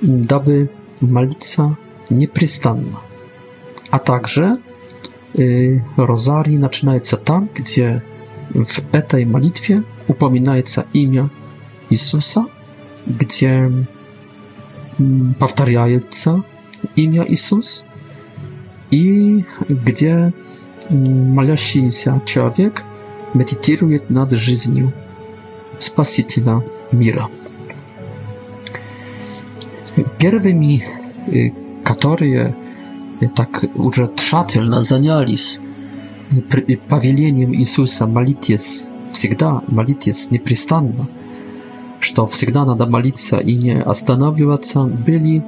дабы 0.00 0.70
молиться 1.00 1.76
непрестанно. 2.10 3.00
А 3.90 3.98
также 3.98 4.58
розарий 5.96 6.56
начинается 6.56 7.16
там, 7.16 7.48
где 7.54 8.02
в 8.50 8.80
этой 8.92 9.24
молитве 9.26 9.84
упоминается 10.08 10.86
имя 10.92 11.30
Иисуса, 11.90 12.46
где 13.06 13.70
powtarzające 15.38 16.40
imię 16.96 17.24
Jezus 17.28 17.84
i 18.90 19.36
gdzie 19.86 20.32
mm, 21.36 21.56
się 21.90 22.18
człowiek 22.24 22.84
medytuje 23.34 24.00
nad 24.10 24.32
życiem 24.32 24.90
Spasiciela 25.78 26.60
Mira. 26.92 27.26
Pierwszymi, 30.18 30.80
y, 31.28 31.52
które 31.84 32.26
y, 32.26 32.54
tak 33.34 33.66
urzędzatelnie 33.74 34.84
zajęli 34.84 35.36
się 35.36 35.58
y, 36.70 36.76
pawilieniem 36.88 37.54
Jezusa, 37.54 38.06
malitwie 38.06 38.58
zawsze, 38.58 39.36
malitwie 39.68 40.12
nieprzystanna, 40.32 41.06
что 42.06 42.24
всегда 42.26 42.64
надо 42.64 42.86
молиться 42.86 43.38
и 43.38 43.56
не 43.56 43.74
останавливаться, 43.82 44.84
были 44.84 45.44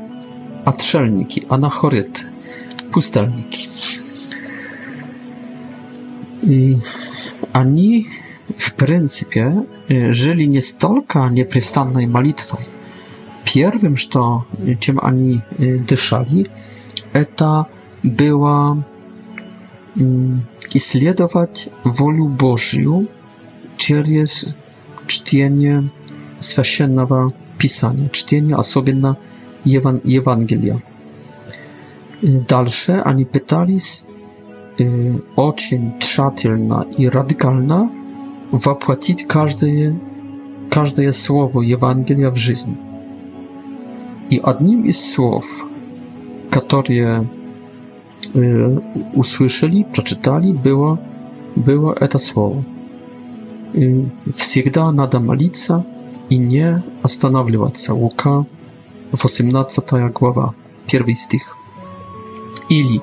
отшельники, 0.65 1.45
анахориты, 1.49 2.25
пустельники. 2.91 3.69
И 6.43 6.79
они, 7.53 8.09
в 8.57 8.75
принципе, 8.75 9.67
жили 9.89 10.43
не 10.47 10.61
столько 10.61 11.29
непрестанной 11.29 12.07
молитвой. 12.09 12.65
Первым, 13.45 13.95
что, 13.97 14.45
чем 14.81 14.99
они 14.99 15.43
дышали, 15.89 16.51
это 17.13 17.69
было 18.03 18.85
исследовать 20.75 21.69
волю 21.85 22.25
Божью 22.27 23.07
через 23.77 24.57
чтение 25.07 25.89
священного 26.41 27.33
писания, 27.59 28.09
чтения 28.11 28.55
особенно 28.55 29.17
Еван 29.65 30.01
Евангелия. 30.05 30.83
Дальше 32.23 33.03
они 33.05 33.25
пытались 33.25 34.05
очень 35.37 35.99
тщательно 35.99 36.87
и 36.97 37.09
радикально 37.09 37.91
воплотить 38.53 39.27
каждое, 39.27 39.99
каждое 40.71 41.13
слово 41.13 41.63
Евангелия 41.63 42.31
в 42.31 42.37
жизнь. 42.37 42.77
И 44.31 44.39
одним 44.43 44.85
из 44.85 45.13
слов, 45.13 45.67
которые 46.51 47.27
услышали, 49.15 49.83
прочитали, 49.85 50.53
было, 50.53 51.01
было 51.57 51.93
это 51.99 52.19
слово. 52.19 52.65
Всегда 54.33 54.91
надо 54.93 55.19
молиться 55.21 55.85
и 56.31 56.37
не 56.39 56.83
останавливаться. 57.03 57.95
Лука, 57.95 58.47
18 59.13 60.13
глава, 60.13 60.55
1 60.87 61.15
стих. 61.15 61.57
Или 62.69 63.01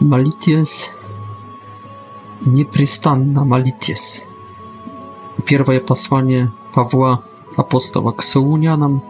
молитесь, 0.00 0.90
непрестанно 2.44 3.44
молитесь. 3.44 4.24
Первое 5.46 5.80
послание 5.80 6.50
Павла 6.74 7.20
апостола 7.56 8.12
к 8.12 8.22
Солунянам, 8.22 9.02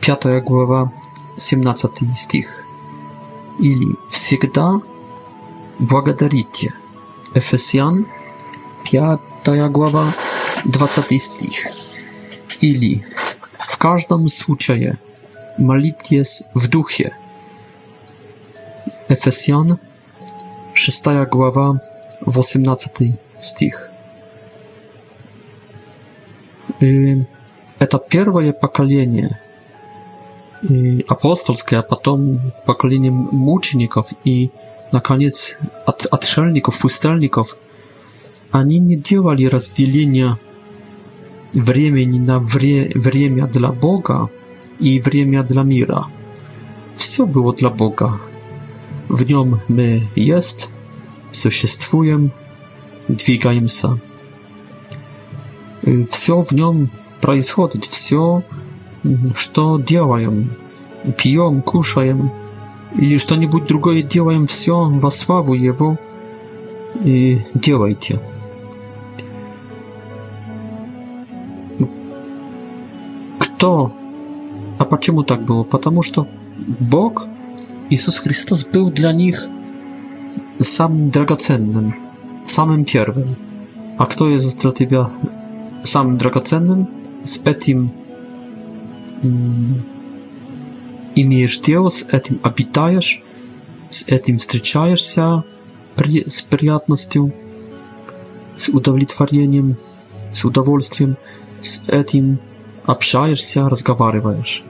5 0.00 0.42
глава, 0.44 0.90
17 1.36 2.14
стих. 2.16 2.62
Или 3.58 3.94
всегда 4.08 4.80
благодарите. 5.78 6.72
Efesjan, 7.34 8.06
5 8.84 9.20
глава, 9.70 10.06
20 10.64 11.18
стих 11.22 11.66
chwili, 12.64 13.00
w 13.68 13.76
każdym 13.76 14.28
случае, 14.28 14.96
modlitw 15.58 16.10
jest 16.10 16.48
w 16.56 16.68
duchie. 16.68 17.10
Efesjan, 19.08 19.76
6 20.74 21.02
głowa, 21.30 21.74
18 22.36 22.90
stich. 23.38 23.88
I 26.80 27.18
y, 27.82 27.86
to 27.86 27.98
pierwsze 27.98 28.52
pokolenie 28.60 29.38
y, 30.70 31.04
apostolskie, 31.08 31.78
a 31.78 31.82
potem 31.82 32.40
pokolenie 32.66 33.10
muczników 33.32 34.10
i 34.24 34.48
na 34.92 35.00
koniec 35.00 35.58
atrzelników, 36.10 36.78
pustelników, 36.78 37.58
ani 38.52 38.80
nie 38.80 39.02
działali 39.02 39.48
rozdzielenia 39.48 40.34
времени 41.54 42.18
на 42.18 42.38
вре, 42.38 42.90
время 42.94 43.46
для 43.46 43.70
Бога 43.72 44.28
и 44.78 44.98
время 45.00 45.42
для 45.42 45.62
мира. 45.62 46.06
Все 46.94 47.26
было 47.26 47.54
для 47.54 47.70
Бога. 47.70 48.20
В 49.08 49.24
нем 49.24 49.60
мы 49.68 50.08
есть, 50.16 50.72
существуем, 51.32 52.32
двигаемся. 53.08 53.98
Все 56.08 56.40
в 56.40 56.52
нем 56.52 56.88
происходит, 57.20 57.84
все, 57.84 58.42
что 59.34 59.78
делаем, 59.78 60.50
пьем, 61.18 61.62
кушаем 61.62 62.30
или 62.96 63.18
что-нибудь 63.18 63.66
другое 63.66 64.02
делаем, 64.02 64.46
все 64.46 64.88
во 64.88 65.10
славу 65.10 65.52
Его 65.54 65.98
и 67.04 67.40
делайте. 67.54 68.18
то... 73.64 73.90
А 74.78 74.84
почему 74.84 75.22
так 75.22 75.42
было? 75.46 75.64
Потому 75.64 76.02
что 76.02 76.28
Бог, 76.78 77.26
Иисус 77.88 78.18
Христос, 78.18 78.66
был 78.66 78.90
для 78.90 79.10
них 79.12 79.48
самым 80.60 81.10
драгоценным, 81.10 81.94
самым 82.46 82.84
первым. 82.84 83.34
А 83.96 84.04
кто 84.04 84.28
есть 84.28 84.60
для 84.60 84.72
тебя 84.72 85.08
самым 85.82 86.18
драгоценным, 86.18 86.90
с 87.24 87.38
этим 87.40 87.90
имеешь 91.14 91.58
дело, 91.60 91.88
с 91.88 92.02
этим 92.02 92.38
обитаешь, 92.42 93.22
с 93.88 94.02
этим 94.06 94.36
встречаешься 94.36 95.42
при, 95.96 96.28
с 96.28 96.42
приятностью, 96.42 97.32
с 98.56 98.68
удовлетворением, 98.68 99.74
с 100.32 100.44
удовольствием, 100.44 101.16
с 101.62 101.84
этим 101.88 102.38
общаешься, 102.84 103.68
разговариваешь. 103.68 104.62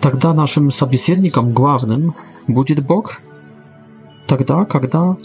Тогда 0.00 0.32
нашим 0.32 0.70
собеседником 0.70 1.52
главным 1.52 2.14
будет 2.48 2.84
Бог, 2.86 3.20
тогда, 4.26 4.64
когда 4.64 5.16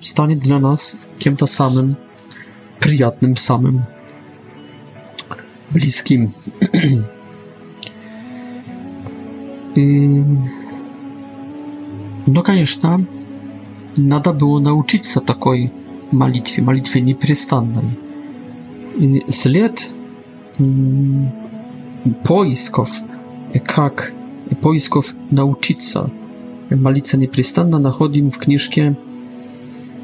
станет 0.00 0.40
для 0.40 0.58
нас 0.58 0.96
кем-то 1.18 1.44
самым 1.46 1.96
приятным, 2.80 3.36
самым 3.36 3.84
близким. 5.70 6.28
No, 9.76 12.42
конечно, 12.42 13.06
надо 13.96 14.32
было 14.32 14.58
научиться 14.60 15.20
такой 15.20 15.70
молитве, 16.10 16.62
молитве 16.64 17.00
непрестанной 17.02 17.84
след 19.28 19.94
поисков, 22.24 22.90
как 23.66 24.14
поисков 24.62 25.14
научиться. 25.30 26.06
Молиться 26.70 27.16
непрестанно 27.16 27.78
находим 27.78 28.30
в 28.30 28.38
книжке 28.38 28.96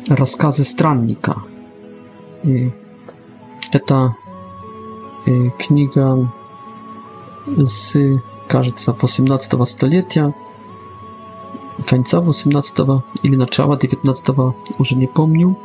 «Рассказы 0.08 0.64
странника». 0.64 1.36
Это 3.72 4.16
книга 5.58 6.32
с, 7.64 7.96
кажется, 8.48 8.92
18 8.92 9.66
столетия, 9.68 10.34
конца 11.88 12.20
18 12.20 12.78
или 13.24 13.36
начала 13.36 13.76
19, 13.76 14.28
уже 14.78 14.96
не 14.96 15.06
помню. 15.06 15.56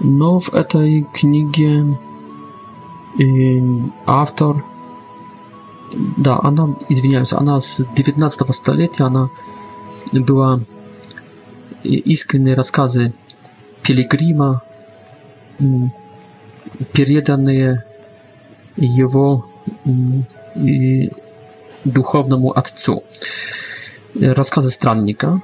Но 0.00 0.38
в 0.38 0.54
этой 0.54 1.02
книге 1.04 1.98
автор, 4.06 4.64
да, 5.92 6.38
она, 6.42 6.76
извиняюсь, 6.88 7.32
она 7.32 7.58
с 7.60 7.84
19 7.84 8.54
столетия, 8.54 9.04
она 9.04 9.28
была 10.12 10.60
искренние 11.82 12.54
рассказы 12.54 13.12
Пилигрима, 13.82 14.62
переданные 16.92 17.84
его 18.76 19.46
духовному 21.84 22.56
отцу. 22.56 23.02
Рассказы 24.14 24.70
странника, 24.70 25.40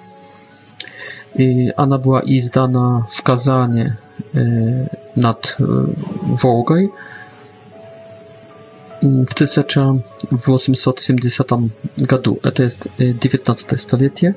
Y, 1.38 1.44
i 1.98 2.00
była 2.02 2.20
izdana 2.22 3.04
w 3.08 3.22
Kazanie 3.22 3.94
y, 4.36 4.88
nad 5.16 5.46
y, 5.46 5.50
Wołgą 6.36 6.74
w 9.26 9.34
1870 9.34 11.50
roku, 12.10 12.38
e, 12.42 12.52
to 12.52 12.62
jest 12.62 12.88
19 13.20 13.78
stulecie. 13.78 14.34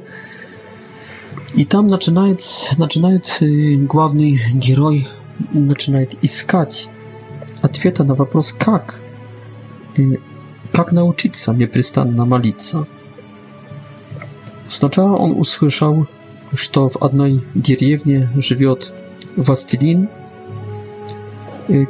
I 1.57 1.65
tam 1.65 1.89
zaczyna 1.89 2.25
główny 3.87 4.31
heroj 4.67 5.05
zaczyna 5.67 5.99
iskać 6.21 6.89
odpowiedzi 7.63 8.03
na 8.03 8.15
pytanie, 8.15 8.47
jak, 8.73 8.99
jak 10.77 10.91
nauczyć 10.91 11.37
się 11.37 11.53
nieprzystanna 11.57 12.25
malica. 12.25 12.83
Сначала 14.67 15.15
он 15.15 15.39
услышал, 15.39 16.07
что 16.53 16.89
в 16.89 16.97
одной 17.01 17.43
деревне 17.55 18.29
живет 18.35 19.01
властелин, 19.35 20.09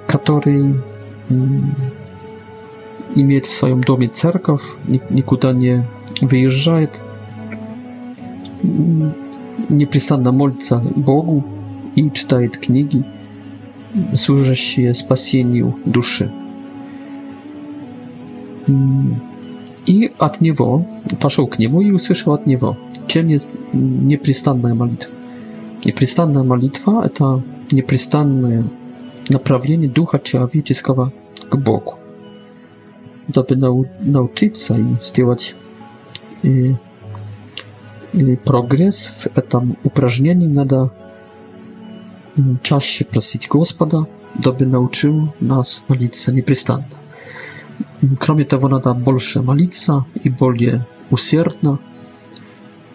который 0.08 0.76
имеет 3.16 3.46
в 3.46 3.54
своем 3.54 3.82
доме 3.82 4.10
церковь, 4.10 4.62
никуда 4.88 5.54
не 5.54 5.88
выезжает, 6.22 7.02
непрестанно 8.62 10.32
молится 10.32 10.78
Богу 10.78 11.44
и 11.96 12.10
читает 12.12 12.58
книги, 12.58 13.04
служащие 14.16 14.94
спасению 14.94 15.76
души 15.86 16.32
i 19.88 20.10
od 20.20 20.42
niego 20.42 20.82
poszedł 21.20 21.48
k 21.48 21.58
niemu 21.60 21.82
i 21.82 21.92
usłyszał 21.92 22.34
od 22.34 22.48
niego, 22.48 22.76
Ciem 23.08 23.30
jest 23.30 23.58
nieprzystanna 24.04 24.76
modlitwa. 24.76 25.16
Nieprzystanna 25.86 26.44
modlitwa 26.44 27.10
to 27.14 27.42
nieprzystanne 27.72 28.64
naprawienie 29.30 29.88
ducha 29.90 30.20
człowieczeskiego 30.20 31.10
k 31.52 31.58
Bogu. 31.58 31.94
To 33.34 33.44
by 33.44 33.56
nauczyć 34.02 34.58
się 34.58 34.96
i 36.44 36.76
i, 38.14 38.38
progres 38.38 39.30
w 39.36 39.42
tym 39.48 39.74
uprażnieniu 39.84 40.50
nada 40.50 40.90
y, 42.40 42.42
czas 42.62 42.84
się 42.84 43.06
prosić 43.06 43.48
Gospoda, 43.48 44.04
doby 44.40 44.66
nauczył 44.66 45.28
nas 45.42 45.84
modlić 45.90 46.18
się 46.18 46.32
nieprzystanna. 46.34 46.84
Кроме 48.20 48.46
того, 48.46 48.68
надо 48.68 48.94
больше 48.94 49.42
молиться 49.42 50.06
и 50.24 50.30
более 50.30 50.86
усердно. 51.10 51.80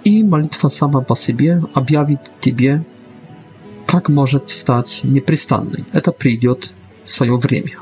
И 0.04 0.22
молитва 0.22 0.68
сама 0.68 1.00
по 1.02 1.16
себе 1.16 1.62
объявит 1.74 2.20
тебе, 2.40 2.84
как 3.86 4.08
может 4.08 4.50
стать 4.50 5.00
непрестанной. 5.02 5.84
Это 5.92 6.12
придет 6.12 6.72
свое 7.04 7.36
время. 7.36 7.78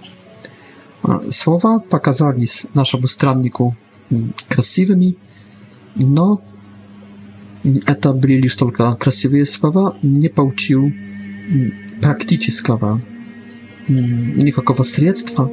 Слова 1.30 1.78
показались 1.78 2.66
нашему 2.74 3.06
страннику 3.06 3.76
красивыми, 4.48 5.16
но 5.96 6.40
это 7.86 8.12
были 8.14 8.34
лишь 8.40 8.54
только 8.54 8.92
красивые 8.94 9.44
слова, 9.44 9.94
не 10.02 10.28
получил 10.28 10.90
практического 12.02 13.00
никакого 13.88 14.82
средства 14.84 15.50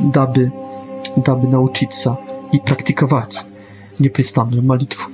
daby, 0.00 0.50
daby 1.26 1.48
nauczyć 1.48 1.94
się 1.94 2.14
i 2.52 2.60
praktykować 2.60 3.44
nieprzystanną 4.00 4.62
modlitwę. 4.62 5.08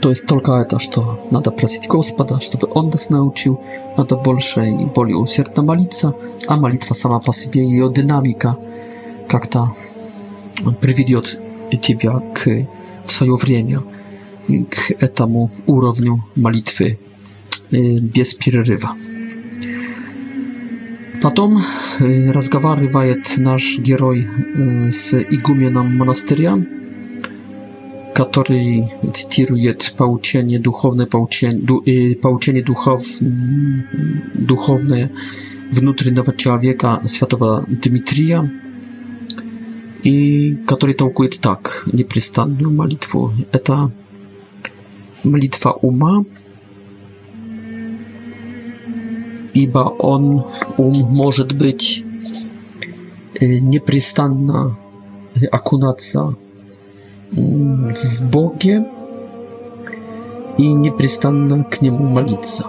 To 0.00 0.08
jest 0.08 0.26
tylko 0.26 0.64
to, 0.64 0.78
że 0.78 0.88
nada 1.32 1.50
prosić 1.50 1.88
Gospoda, 1.88 2.38
żeby 2.52 2.68
On 2.68 2.88
nas 2.88 3.10
nauczył, 3.10 3.56
nada 3.98 4.16
bolsze 4.16 4.68
i 4.68 4.88
malica, 5.64 6.12
a 6.48 6.56
malitwa 6.56 6.94
sama 6.94 7.20
po 7.20 7.32
sobie 7.32 7.64
i 7.64 7.92
dynamika, 7.92 8.56
jak 9.32 9.46
ta 9.46 9.70
przywidzi 10.80 11.16
ciebie 11.80 12.10
k 12.34 12.50
w 13.04 13.12
swoje 13.12 13.34
wremię, 13.36 13.80
k 14.70 14.76
etamu 15.00 15.48
urowniu 15.66 16.18
malitwy 16.36 16.96
y, 17.72 18.00
bez 18.16 18.34
przerywa. 18.34 18.94
Потом 21.22 21.58
разговаривает 21.98 23.34
наш 23.38 23.78
герой 23.78 24.28
с 24.90 25.12
игуменом 25.18 25.96
монастыря, 25.96 26.58
который 28.14 28.88
цитирует 29.14 29.94
поучение 29.96 30.60
духовное, 30.60 31.06
поучение, 31.06 32.14
поучение 32.16 32.62
духов, 32.62 33.04
духовное 33.20 35.10
внутреннего 35.72 36.32
человека 36.36 37.02
святого 37.06 37.64
Дмитрия, 37.66 38.50
и 40.04 40.56
который 40.68 40.94
толкует 40.94 41.40
так 41.40 41.88
непрестанную 41.92 42.72
молитву. 42.72 43.32
Это 43.52 43.90
молитва 45.24 45.72
ума, 45.82 46.24
ибо 49.64 49.80
он, 49.98 50.44
ум, 50.76 50.94
может 51.10 51.52
быть 51.52 52.04
непрестанно 53.40 54.76
окунаться 55.52 56.34
в 57.32 58.22
Боге 58.30 58.86
и 60.58 60.72
непрестанно 60.72 61.62
к 61.64 61.80
Нему 61.80 62.04
молиться. 62.04 62.66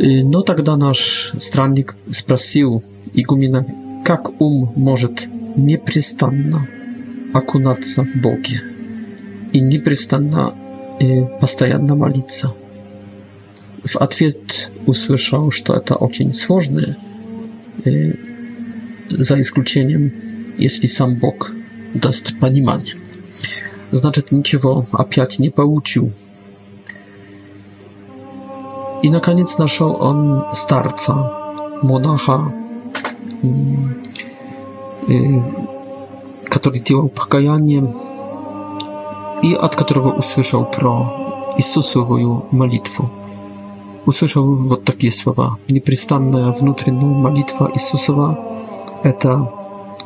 Но 0.00 0.40
тогда 0.42 0.76
наш 0.76 1.32
странник 1.38 1.94
спросил 2.10 2.82
игумена, 3.14 3.66
как 4.04 4.38
ум 4.40 4.70
может 4.76 5.28
непрестанно 5.56 6.66
окунаться 7.34 8.04
в 8.04 8.14
Боге 8.16 8.60
и 9.52 9.60
непрестанно 9.60 10.52
и 11.00 11.24
постоянно 11.40 11.94
молиться 11.96 12.54
w 13.88 13.96
odpowiedź 13.96 14.68
usłyszał, 14.86 15.50
że 15.50 15.62
to 15.62 15.74
jest 15.74 15.92
ocień 15.92 16.32
słożny, 16.32 16.94
y, 17.86 18.16
za 19.10 19.34
wyjątkiem, 19.36 20.10
jeśli 20.58 20.88
sam 20.88 21.14
Bóg 21.16 21.54
daст 21.94 22.32
panimanie. 22.40 22.92
Znaczy, 23.92 24.22
niczego 24.32 24.82
opiać 24.92 25.38
nie 25.38 25.50
pouczył. 25.50 26.10
I 29.02 29.10
na 29.10 29.20
koniec 29.20 29.56
znalazł 29.56 29.84
on 29.98 30.42
starca, 30.54 31.30
monacha, 31.82 32.52
który 36.50 36.74
mm, 36.76 36.84
działał 36.84 37.08
pokajanie 37.08 37.82
i 39.42 39.56
od 39.58 39.76
którego 39.76 40.10
usłyszał 40.14 40.70
pro 40.70 41.12
Jezusową 41.58 42.40
modlitwę. 42.52 43.08
услышал 44.06 44.44
вот 44.44 44.84
такие 44.84 45.10
слова. 45.12 45.58
Непрестанная 45.68 46.52
внутренняя 46.52 47.04
молитва 47.14 47.70
Иисусова– 47.74 48.38
это 49.02 49.50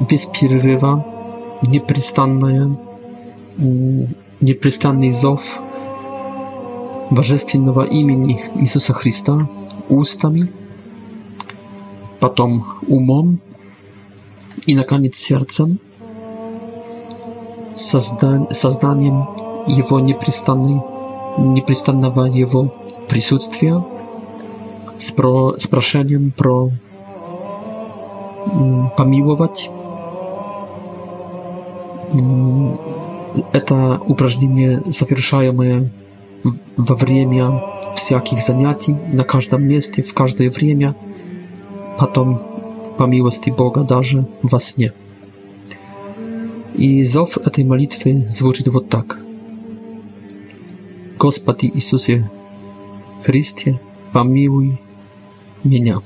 без 0.01 0.27
перерыва, 0.27 1.05
непрестанная, 1.63 2.77
непрестанный 4.41 5.11
зов 5.11 5.61
божественного 7.11 7.85
имени 7.85 8.39
Иисуса 8.57 8.93
Христа 8.93 9.49
устами, 9.89 10.53
потом 12.21 12.63
умом 12.87 13.41
и, 14.67 14.75
наконец, 14.75 15.17
сердцем, 15.17 15.79
созданием 17.75 19.29
его 19.67 20.01
непрестанной, 20.01 20.83
непрестанного 21.39 22.25
его 22.25 22.73
присутствия 23.09 23.83
с, 24.99 25.11
про, 25.13 25.55
с 25.57 25.67
прошением 25.67 26.31
про 26.31 26.71
помиловать. 28.97 29.71
Это 33.53 34.01
упражнение, 34.07 34.91
совершаемое 34.91 35.91
во 36.77 36.95
время 36.95 37.63
всяких 37.95 38.41
занятий, 38.41 38.95
на 39.13 39.25
каждом 39.25 39.65
месте, 39.65 40.03
в 40.03 40.15
каждое 40.15 40.51
время, 40.51 40.95
потом 41.99 42.41
по 42.97 43.05
милости 43.05 43.51
Бога 43.51 43.83
даже 43.83 44.27
во 44.43 44.61
сне. 44.61 44.93
I 46.81 47.03
zów 47.05 47.39
tej 47.53 47.65
modlitwy 47.65 48.25
zwrócił 48.29 48.73
вот 48.73 48.89
tak. 48.89 49.19
Господи 51.19 51.67
Иисусе 51.75 52.29
Христе, 53.23 53.81
помилуй 54.13 54.81
меня. 55.65 55.99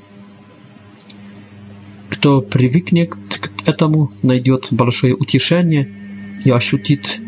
Кто 2.11 2.41
привыкнет 2.41 3.15
к 3.15 3.69
этому, 3.69 4.09
найдет 4.23 4.69
большое 4.71 5.15
утешение 5.15 5.89
и 6.45 6.51
ощутит 6.51 7.21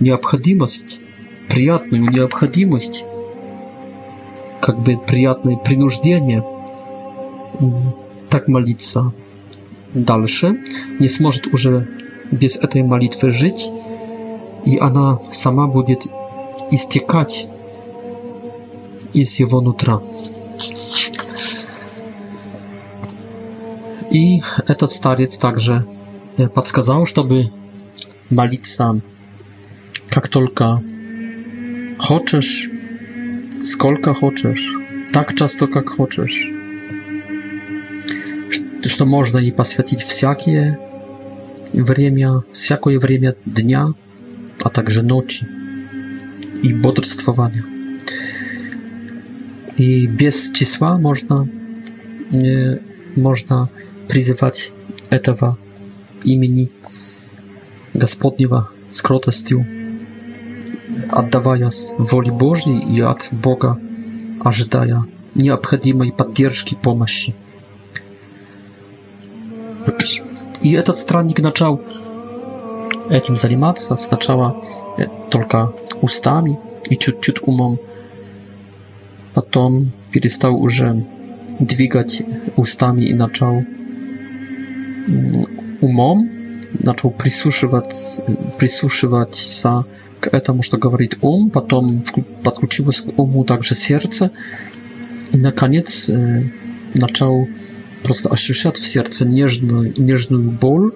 необходимость, 0.00 1.00
приятную 1.48 2.10
необходимость, 2.10 3.04
как 4.60 4.80
бы 4.80 4.98
приятное 4.98 5.56
принуждение 5.56 6.44
так 8.30 8.48
молиться 8.48 9.12
дальше, 9.94 10.62
не 10.98 11.08
сможет 11.08 11.46
уже 11.54 11.88
без 12.32 12.56
этой 12.56 12.82
молитвы 12.82 13.30
жить, 13.30 13.68
и 14.64 14.76
она 14.78 15.16
сама 15.18 15.66
будет 15.68 16.06
истекать 16.72 17.46
из 19.12 19.36
его 19.40 19.60
нутра. 19.60 20.00
И 24.10 24.42
этот 24.66 24.90
старец 24.90 25.38
также 25.38 25.86
подсказал, 26.54 27.06
чтобы 27.06 27.50
молиться, 28.28 29.00
как 30.08 30.28
только 30.28 30.82
хочешь, 31.98 32.68
сколько 33.64 34.14
хочешь, 34.14 34.72
так 35.12 35.34
часто, 35.36 35.66
как 35.66 35.88
хочешь, 35.88 36.48
что 38.84 39.04
можно 39.04 39.38
и 39.38 39.52
посвятить 39.52 40.02
всякие 40.02 40.78
время, 41.72 42.42
всякое 42.52 42.98
время 42.98 43.36
дня, 43.46 43.88
а 44.64 44.70
также 44.70 45.02
ночи 45.02 45.46
и 46.62 46.74
бодрствования 46.74 47.64
i 49.82 50.08
bez 50.08 50.52
cisła 50.52 50.98
można 50.98 51.36
e, 51.44 53.16
można 53.20 53.66
przyzywać 54.08 54.72
etawa 55.10 55.54
imieni 56.24 56.68
gospodniwa 57.94 58.64
skrotostiu 58.90 59.64
oddawając 61.12 61.92
woli 61.98 62.32
Bożej 62.32 62.94
i 62.96 63.02
od 63.02 63.30
Boga 63.42 63.76
ażydaja 64.44 65.02
необходимой 65.36 66.10
поддержки, 66.12 66.74
помощи. 66.74 67.32
И 70.60 70.72
этот 70.74 70.96
странник 70.98 71.38
начал 71.38 71.80
этим 73.10 73.36
заниматься, 73.36 73.96
сначала 73.96 74.46
э, 74.98 75.06
только 75.30 75.72
устами 76.02 76.58
и 76.90 76.96
чуть-чуть 76.96 77.42
умом 77.46 77.78
а 79.34 79.40
Том 79.42 79.92
перестал 80.10 80.54
уже 80.56 81.04
двигать 81.58 82.22
устами 82.56 83.02
и 83.02 83.14
начал 83.14 83.64
умом, 85.80 86.30
начал 86.78 87.10
прислушивать, 87.10 88.20
прислушиваться 88.58 89.84
к 90.20 90.28
этому, 90.28 90.62
что 90.62 90.76
говорит 90.78 91.18
ум, 91.22 91.50
потом 91.50 92.02
подключилось 92.42 93.00
к 93.00 93.18
уму 93.18 93.44
также 93.44 93.74
сердце 93.74 94.30
и, 95.32 95.38
наконец, 95.38 96.10
начал 96.94 97.48
просто 98.02 98.28
ощущать 98.30 98.76
в 98.78 98.86
сердце 98.86 99.24
нежную, 99.24 99.92
нежную 99.96 100.50
боль, 100.50 100.92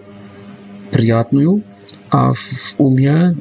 приятную, 0.90 1.62
а 2.10 2.32
в, 2.32 2.74
уме, 2.78 3.36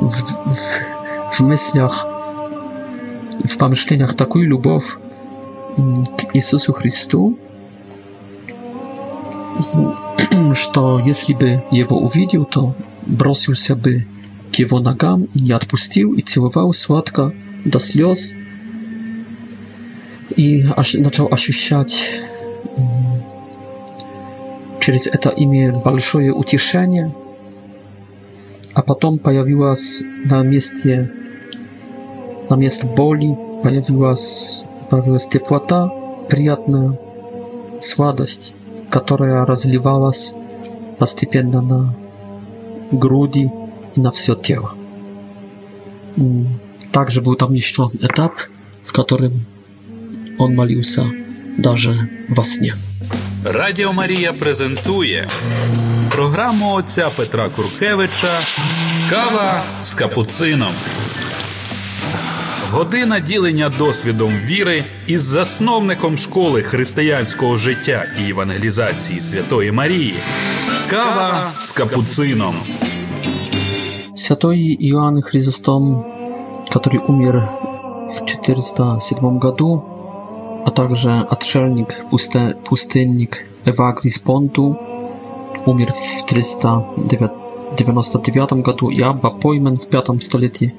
в, 0.00 1.30
в 1.30 1.40
мыслях 1.40 2.06
в 3.44 3.58
помышлениях 3.58 4.14
такую 4.14 4.48
любовь 4.48 4.96
к 5.76 6.34
Иисусу 6.36 6.72
Христу, 6.72 7.38
что 10.54 10.98
если 11.04 11.34
бы 11.34 11.64
его 11.70 11.98
увидел, 11.98 12.44
то 12.44 12.74
бросился 13.06 13.76
бы 13.76 14.06
к 14.52 14.56
его 14.56 14.80
ногам 14.80 15.24
и 15.34 15.40
не 15.40 15.52
отпустил, 15.52 16.14
и 16.14 16.22
целовал 16.22 16.72
сладко 16.72 17.32
до 17.64 17.78
слез, 17.78 18.34
и 20.36 20.62
начал 20.64 21.28
ощущать 21.32 22.10
через 24.80 25.06
это 25.06 25.28
имя 25.30 25.72
большое 25.84 26.32
утешение, 26.32 27.14
а 28.74 28.82
потом 28.82 29.18
появилась 29.18 30.00
на 30.24 30.42
месте 30.42 31.10
Наместо 32.50 32.86
боли 32.86 33.38
появилась, 33.62 34.62
появилась 34.88 35.26
теплота, 35.26 35.88
приятная 36.30 36.98
сладость, 37.80 38.54
которая 38.90 39.44
разливалась 39.44 40.32
постепенно 40.98 41.60
на 41.60 41.94
груди 42.90 43.50
и 43.94 44.00
на 44.00 44.10
все 44.10 44.34
тело. 44.34 44.72
Также 46.90 47.20
был 47.20 47.34
там 47.36 47.52
еще 47.52 47.90
этап, 48.00 48.32
в 48.82 48.92
котором 48.92 49.44
он 50.38 50.54
молился 50.54 51.04
даже 51.58 51.94
во 52.28 52.44
сне. 52.44 52.74
Радио 53.44 53.92
Мария 53.92 54.32
презентует 54.32 55.30
программу 56.10 56.78
отца 56.78 57.10
Петра 57.14 57.48
Куркевича 57.50 58.30
Кава 59.10 59.62
з 59.82 59.90
капуцином. 59.92 60.72
Година 62.72 63.20
ділення 63.20 63.72
досвідом 63.78 64.30
віри 64.44 64.84
із 65.06 65.20
засновником 65.22 66.18
школи 66.18 66.62
християнського 66.62 67.56
життя 67.56 68.04
і 68.26 68.30
евангелізації 68.30 69.20
Святої 69.20 69.72
Марії. 69.72 70.14
Кава 70.90 71.50
з 71.58 71.70
капуцином. 71.70 72.54
Святой 74.14 74.88
Иоанн 74.90 75.22
Хризостом, 75.22 76.04
который 76.70 76.98
умер 77.08 77.48
в 78.08 78.24
407 78.26 79.18
году, 79.38 79.82
а 80.64 80.70
также 80.70 81.26
отшельник, 81.30 81.96
пусты, 82.10 82.54
пустынник 82.70 83.46
Эвагрис 83.64 84.18
Понту, 84.24 84.76
умер 85.66 85.88
в 85.92 86.26
399 86.26 88.52
году 88.52 88.90
и 88.90 89.00
Абба 89.02 89.30
пойман 89.30 89.74
в 89.76 89.86
5 89.90 90.22
столетии 90.22 90.72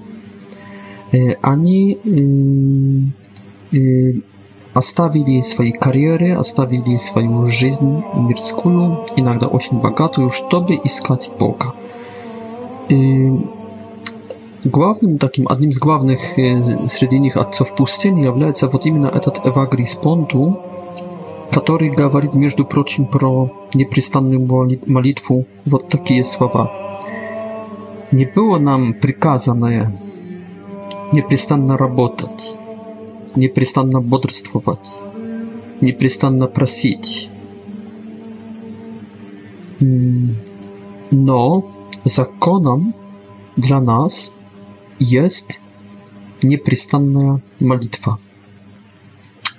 Они 1.41 3.11
оставили 4.73 5.41
свои 5.41 5.71
карьеры, 5.71 6.33
оставили 6.33 6.95
свою 6.97 7.45
жизнь 7.47 8.03
мирскую, 8.13 9.05
иногда 9.15 9.47
очень 9.47 9.79
богатую, 9.79 10.29
чтобы 10.29 10.75
искать 10.83 11.31
Бога. 11.39 11.73
И 12.89 13.29
главным 14.63 15.17
таким, 15.17 15.47
одним 15.49 15.71
из 15.71 15.79
главных 15.79 16.19
среди 16.31 17.19
них 17.19 17.37
отцов 17.37 17.75
пустыни 17.75 18.25
является 18.25 18.67
вот 18.67 18.85
именно 18.85 19.07
этот 19.07 19.45
Эвагрис 19.45 19.95
Понту, 19.95 20.59
который 21.51 21.89
говорит, 21.89 22.35
между 22.35 22.65
прочим, 22.65 23.05
про 23.07 23.51
непрестанную 23.73 24.47
молитву 24.85 25.47
вот 25.65 25.87
такие 25.89 26.23
слова. 26.23 26.71
«Не 28.11 28.25
было 28.25 28.57
нам 28.59 28.93
приказано 28.93 29.91
непрестанно 31.11 31.77
работать, 31.77 32.57
непрестанно 33.35 34.01
бодрствовать, 34.01 34.97
непрестанно 35.81 36.47
просить. 36.47 37.29
Но 41.11 41.63
законом 42.03 42.93
для 43.55 43.79
нас 43.79 44.33
есть 44.99 45.61
непрестанная 46.43 47.41
молитва. 47.59 48.17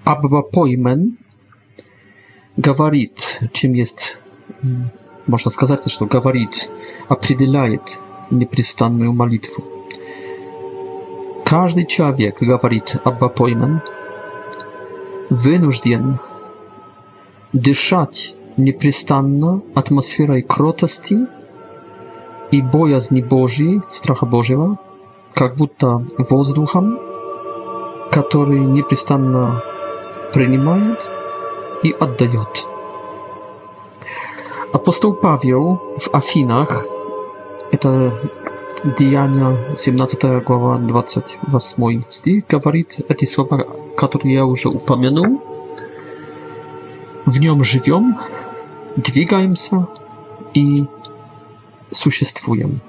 Абба 0.05 0.43
Поймен 0.43 1.17
говорит, 2.57 3.41
чем 3.53 3.73
есть, 3.73 4.17
можно 5.27 5.51
сказать, 5.51 5.91
что 5.91 6.07
говорит, 6.07 6.70
определяет 7.09 7.99
непрестанную 8.31 9.12
молитву. 9.12 9.64
Każdy 11.57 11.84
człowiek, 11.86 12.40
gawarit, 12.44 12.96
Abba 13.05 13.28
Pojman, 13.28 13.78
wynużdien 15.30 16.16
dyszać 17.55 18.34
nieprzystanno 18.59 19.59
atmosferą 19.74 20.34
krotosti 20.48 21.18
i 22.53 22.62
bojazni 22.62 23.22
Bożej, 23.22 23.80
stracha 23.86 24.26
Bożego, 24.26 24.76
jak 25.40 25.57
будто 25.57 25.98
wozduchem, 26.30 26.98
który 28.11 28.61
nieprzystanno 28.61 29.53
przyjmuje 30.32 30.96
i 31.82 31.94
oddaje. 31.94 32.40
Apostoł 34.72 35.14
Paweł 35.14 35.78
w 36.01 36.14
Afinach, 36.14 36.84
to 37.80 37.88
Деяния, 38.85 39.74
17 39.74 40.43
глава, 40.45 40.78
28 40.78 42.05
стих, 42.09 42.45
говорит 42.49 42.97
эти 43.11 43.24
слова, 43.26 43.66
которые 43.97 44.33
я 44.35 44.47
уже 44.47 44.68
упомянул. 44.70 45.43
В 47.26 47.39
нем 47.41 47.62
живем, 47.62 48.14
двигаемся 48.97 49.87
и 50.55 50.87
существуем. 51.93 52.81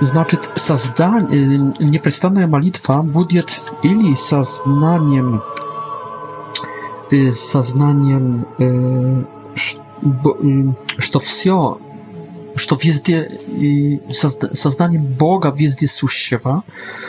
Значит, 0.00 0.48
создание, 0.54 1.74
непрестанная 1.80 2.46
молитва 2.46 3.02
будет 3.02 3.62
или 3.82 4.14
сознанием, 4.14 5.40
сознанием, 7.30 9.26
что 11.00 11.18
все 11.18 11.78
что 12.56 12.76
везде 12.80 13.24
и 13.48 14.00
сознание 14.12 15.00
Бога 15.00 15.50
везде 15.54 15.88
сущего, 15.88 16.62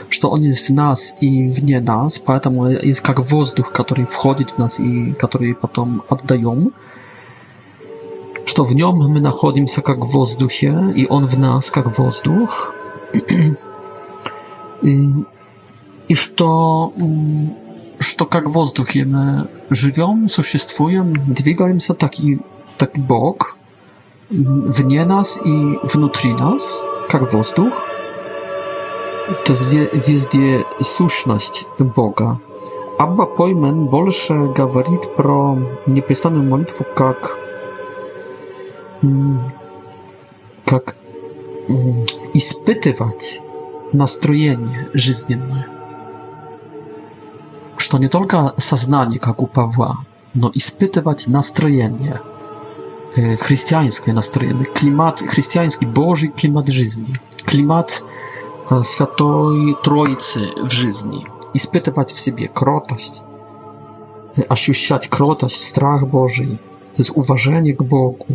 что 0.09 0.29
Он 0.29 0.41
есть 0.41 0.69
в 0.69 0.73
нас 0.73 1.17
и 1.21 1.47
вне 1.47 1.79
нас, 1.79 2.17
поэтому 2.17 2.69
есть 2.69 3.01
как 3.01 3.19
воздух, 3.19 3.71
который 3.71 4.05
входит 4.05 4.51
в 4.51 4.57
нас 4.57 4.79
и 4.79 5.13
который 5.13 5.53
потом 5.55 6.01
отдаем, 6.09 6.73
что 8.45 8.63
в 8.63 8.73
нем 8.75 8.95
мы 8.97 9.19
находимся 9.21 9.81
как 9.81 9.99
в 9.99 10.11
воздухе, 10.11 10.71
и 10.95 11.05
Он 11.09 11.25
в 11.25 11.37
нас 11.37 11.69
как 11.69 11.95
воздух, 11.97 12.75
и, 14.83 15.09
и 16.07 16.13
что 16.15 16.93
что 17.99 18.25
как 18.25 18.47
в 18.47 18.51
воздухе 18.51 19.05
мы 19.05 19.47
живем, 19.69 20.27
существуем, 20.27 21.13
двигаемся, 21.33 21.93
так 21.93 22.19
и, 22.19 22.39
так 22.77 22.97
и 22.97 22.99
Бог– 22.99 23.57
wnie 24.31 25.05
nas 25.05 25.39
i 25.45 25.77
w 25.83 25.93
wnutri 25.95 26.33
nas, 26.35 26.83
jak 27.13 27.25
wozduch. 27.27 27.85
To 29.45 29.53
jest 29.53 29.63
wiezdzie 30.09 30.63
słuszność 30.83 31.65
Boga. 31.95 32.37
Abba 32.99 33.25
Pojmen 33.25 33.85
bolsze 33.87 34.47
gawarit 34.55 35.07
pro 35.07 35.55
nieprzystanę 35.87 36.43
modlitwę, 36.49 36.85
jak 36.99 37.05
jak 40.71 40.95
mm, 41.69 41.83
mm, 41.85 42.39
spytywać 42.39 43.41
nastrojenie 43.93 44.85
żyzniemne. 44.93 45.63
Czy 47.77 47.89
to 47.89 47.97
nie 47.97 48.09
tylko 48.09 48.51
saznanie, 48.57 49.19
jak 49.27 49.39
u 49.41 49.47
Pawła, 49.47 49.97
no 50.35 50.51
i 50.55 50.61
spytywać 50.61 51.27
nastrojenie. 51.27 52.19
E, 53.17 53.35
chrześcijańskie 53.37 54.13
nastrojenie, 54.13 54.63
klimat 54.65 55.19
chrześcijański, 55.21 55.85
Boży 55.87 56.27
klimat 56.27 56.69
życia, 56.69 57.01
klimat 57.45 58.03
e, 58.71 58.83
Świętej 58.83 59.75
Trójcy 59.83 60.39
w 60.63 60.71
życiu 60.71 61.09
i 61.53 61.59
spytywać 61.59 62.13
w 62.13 62.19
sobie 62.19 62.47
krotość, 62.47 63.21
odczuwać 64.49 65.05
e, 65.05 65.09
krotość, 65.09 65.63
strach 65.63 66.05
Boży, 66.05 66.47
to 66.95 66.97
jest 66.97 67.11
uważanie 67.11 67.73
k 67.73 67.83
Bogu. 67.83 68.25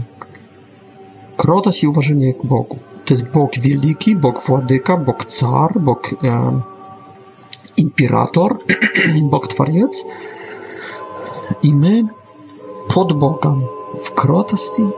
Krotość 1.36 1.84
i 1.84 1.88
uważanie 1.88 2.34
k 2.34 2.40
Bogu. 2.44 2.78
To 3.04 3.14
jest 3.14 3.30
Bóg 3.30 3.58
wielki, 3.58 4.16
Bóg 4.16 4.42
władyka, 4.46 4.96
Bóg 4.96 5.24
Czar, 5.26 5.80
Bóg 5.80 6.10
e, 6.24 6.60
imperator, 7.76 8.58
Bóg 9.30 9.46
twariec. 9.48 10.04
I 11.62 11.74
my 11.74 12.02
pod 12.94 13.12
Bogiem 13.12 13.62
w 13.98 14.10
krotosti 14.14 14.88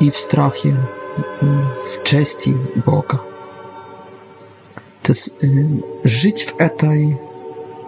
i 0.00 0.10
w 0.10 0.18
strachie, 0.18 0.76
mm, 1.42 1.68
w 1.78 2.02
czci 2.02 2.58
Boga. 2.86 3.18
To 5.02 5.08
jest 5.08 5.42
y, 5.44 5.66
żyć 6.04 6.42
w 6.44 6.56
tej 6.76 7.16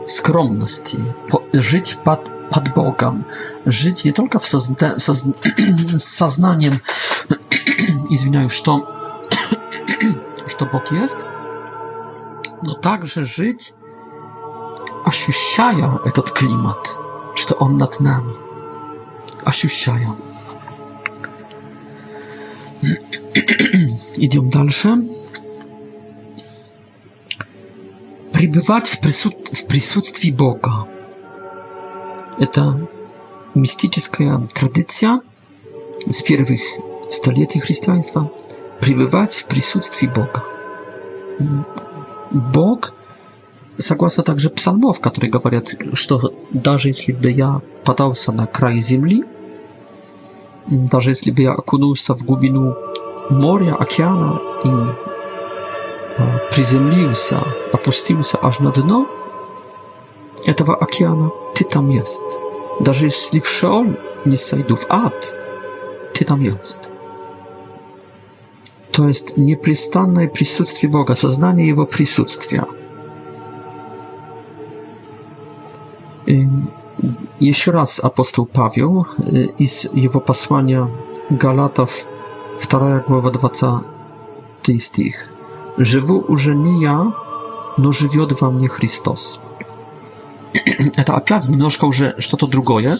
skromności, 0.07 0.97
żyć 1.55 1.95
pod, 1.95 2.31
pod 2.51 2.69
Bogiem, 2.69 3.25
żyć 3.67 4.05
nie 4.05 4.13
tylko 4.13 4.39
w 4.39 4.47
saznaniem, 5.99 6.79
izwiniając, 8.11 8.53
że, 8.53 8.63
że 10.61 10.67
Bóg 10.67 10.93
jest, 10.93 11.25
no 12.63 12.75
także 12.75 13.25
żyć, 13.25 13.75
aśusiają 15.05 15.97
ten 16.15 16.25
klimat, 16.25 16.99
czy 17.35 17.47
to 17.47 17.57
on 17.57 17.77
nad 17.77 18.01
nami. 18.01 18.33
Asiusiaja. 19.45 20.15
Idą 24.27 24.51
dalsze. 24.51 24.97
Przybywać 28.33 28.91
w, 28.91 28.99
prysut 29.01 29.35
w 29.55 29.65
prysutstwie 29.65 30.33
Boga. 30.33 30.85
To 32.53 32.75
mistyczna 33.57 34.41
tradycja 34.55 35.21
z 36.11 36.23
pierwszych 36.23 36.63
stuleci 37.11 37.61
chrześcijaństwa. 37.61 38.27
Przybywać 38.81 39.37
w 39.37 39.45
prysutstwie 39.45 40.07
Boga. 40.09 40.41
Bóg. 42.33 42.53
Bog 42.53 42.93
согласно 43.81 44.23
также 44.23 44.51
псалмов, 44.51 45.01
которые 45.01 45.31
говорят, 45.31 45.75
что 45.95 46.33
даже 46.51 46.89
если 46.89 47.13
бы 47.13 47.31
я 47.31 47.61
подался 47.85 48.33
на 48.33 48.47
край 48.47 48.81
земли, 48.81 49.25
даже 50.67 51.11
если 51.11 51.31
бы 51.31 51.43
я 51.43 51.53
окунулся 51.53 52.15
в 52.15 52.25
глубину 52.25 52.77
моря, 53.31 53.75
океана 53.75 54.41
и 54.65 54.69
а, 54.69 56.39
приземлился, 56.53 57.43
опустился 57.73 58.39
аж 58.41 58.61
на 58.61 58.71
дно 58.73 59.09
этого 60.47 60.77
океана, 60.77 61.31
ты 61.55 61.65
там 61.65 61.91
есть. 61.91 62.21
Даже 62.81 63.07
если 63.07 63.41
в 63.41 63.49
Шеол 63.49 63.87
не 64.25 64.37
сойду 64.37 64.77
в 64.77 64.87
ад, 64.89 65.37
ты 66.15 66.25
там 66.25 66.41
есть. 66.41 66.91
То 68.91 69.07
есть 69.09 69.37
непрестанное 69.37 70.29
присутствие 70.29 70.91
Бога, 70.91 71.15
сознание 71.15 71.69
Его 71.69 71.87
присутствия– 71.87 72.67
Y, 76.29 76.49
jeszcze 77.41 77.73
raz 77.73 78.05
apostoł 78.05 78.47
Paweł 78.47 79.05
y, 79.19 79.49
i 79.59 79.69
z 79.69 79.89
jego 79.95 80.21
posłania 80.21 80.87
Galatów, 81.31 82.07
2 82.71 82.99
głowa 82.99 83.31
20 83.31 83.81
stich. 84.79 85.29
Żywu 85.79 86.25
już 86.29 86.47
nie 86.47 86.83
ja, 86.85 87.13
no 87.79 87.93
żywię 87.93 88.27
we 88.41 88.51
mnie 88.53 88.69
Chrystus. 88.69 89.41
to 91.07 91.15
opiat 91.15 91.45
troszkę 91.59 91.93
że, 91.93 92.15
co 92.31 92.37
to 92.37 92.47
drugoje. 92.47 92.97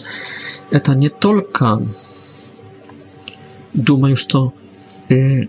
To 0.83 0.93
nie 0.93 1.09
tylko 1.09 1.77
думаю, 3.75 4.15
to, 4.27 4.51
э, 5.09 5.47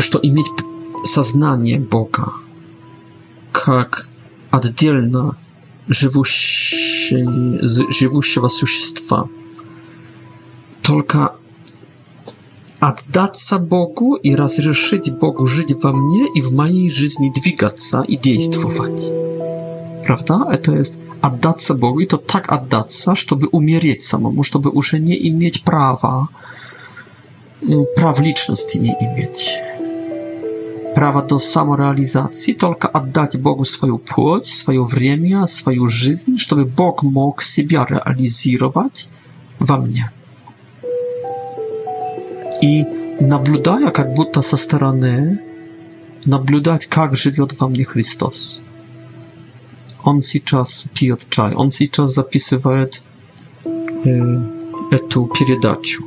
что 0.00 0.18
иметь 0.18 0.50
сознание 1.04 1.78
Бога 1.78 2.32
как 3.52 4.08
отдельно 4.50 5.36
żywущего 5.88 8.48
существа. 8.48 9.28
Только 10.82 11.34
отдаться 12.80 13.58
Богу 13.58 14.16
и 14.16 14.34
Bogu 14.36 14.62
żyć 15.46 15.66
жить 15.68 15.74
во 15.74 15.76
i 15.78 15.78
w 15.78 15.84
mojej 16.52 16.74
моей 16.74 16.90
жизни 16.90 17.32
двигаться 17.34 18.04
и 18.08 18.16
действовать. 18.16 19.10
Prawda? 20.06 20.44
E, 20.50 20.58
to 20.58 20.72
jest 20.72 21.00
oddać 21.22 21.64
się 21.64 21.74
Bogu 21.74 22.00
i 22.00 22.06
to 22.06 22.18
tak 22.18 22.52
oddać 22.52 22.94
się, 22.94 23.12
żeby 23.30 23.48
umierać 23.48 24.04
samemu, 24.04 24.44
żeby 24.44 24.68
już 24.74 24.92
nie 24.92 25.32
mieć 25.34 25.58
prawa, 25.58 26.26
y, 27.62 27.84
praw 27.96 28.20
liczności 28.20 28.80
nie 28.80 28.96
mieć 29.18 29.58
права 30.94 31.22
до 31.22 31.38
самореализации 31.38 32.52
только 32.54 32.88
отдать 32.88 33.36
Богу 33.40 33.64
свою 33.64 33.98
плоть, 33.98 34.46
свое 34.46 34.82
время, 34.84 35.46
свою 35.46 35.88
жизнь, 35.88 36.36
чтобы 36.38 36.64
Бог 36.64 37.02
мог 37.02 37.42
себя 37.42 37.84
реализировать 37.88 39.08
во 39.58 39.76
мне. 39.76 40.10
И 42.62 42.84
наблюдая 43.20 43.90
как 43.90 44.14
будто 44.14 44.42
со 44.42 44.56
стороны, 44.56 45.40
наблюдать, 46.24 46.86
как 46.86 47.16
живет 47.16 47.60
во 47.60 47.68
мне 47.68 47.84
Христос. 47.84 48.60
Он 50.04 50.22
сейчас 50.22 50.86
пьет 50.94 51.26
чай, 51.30 51.54
он 51.54 51.70
сейчас 51.70 52.14
записывает 52.14 53.02
э, 53.64 54.40
эту 54.90 55.26
передачу. 55.38 56.04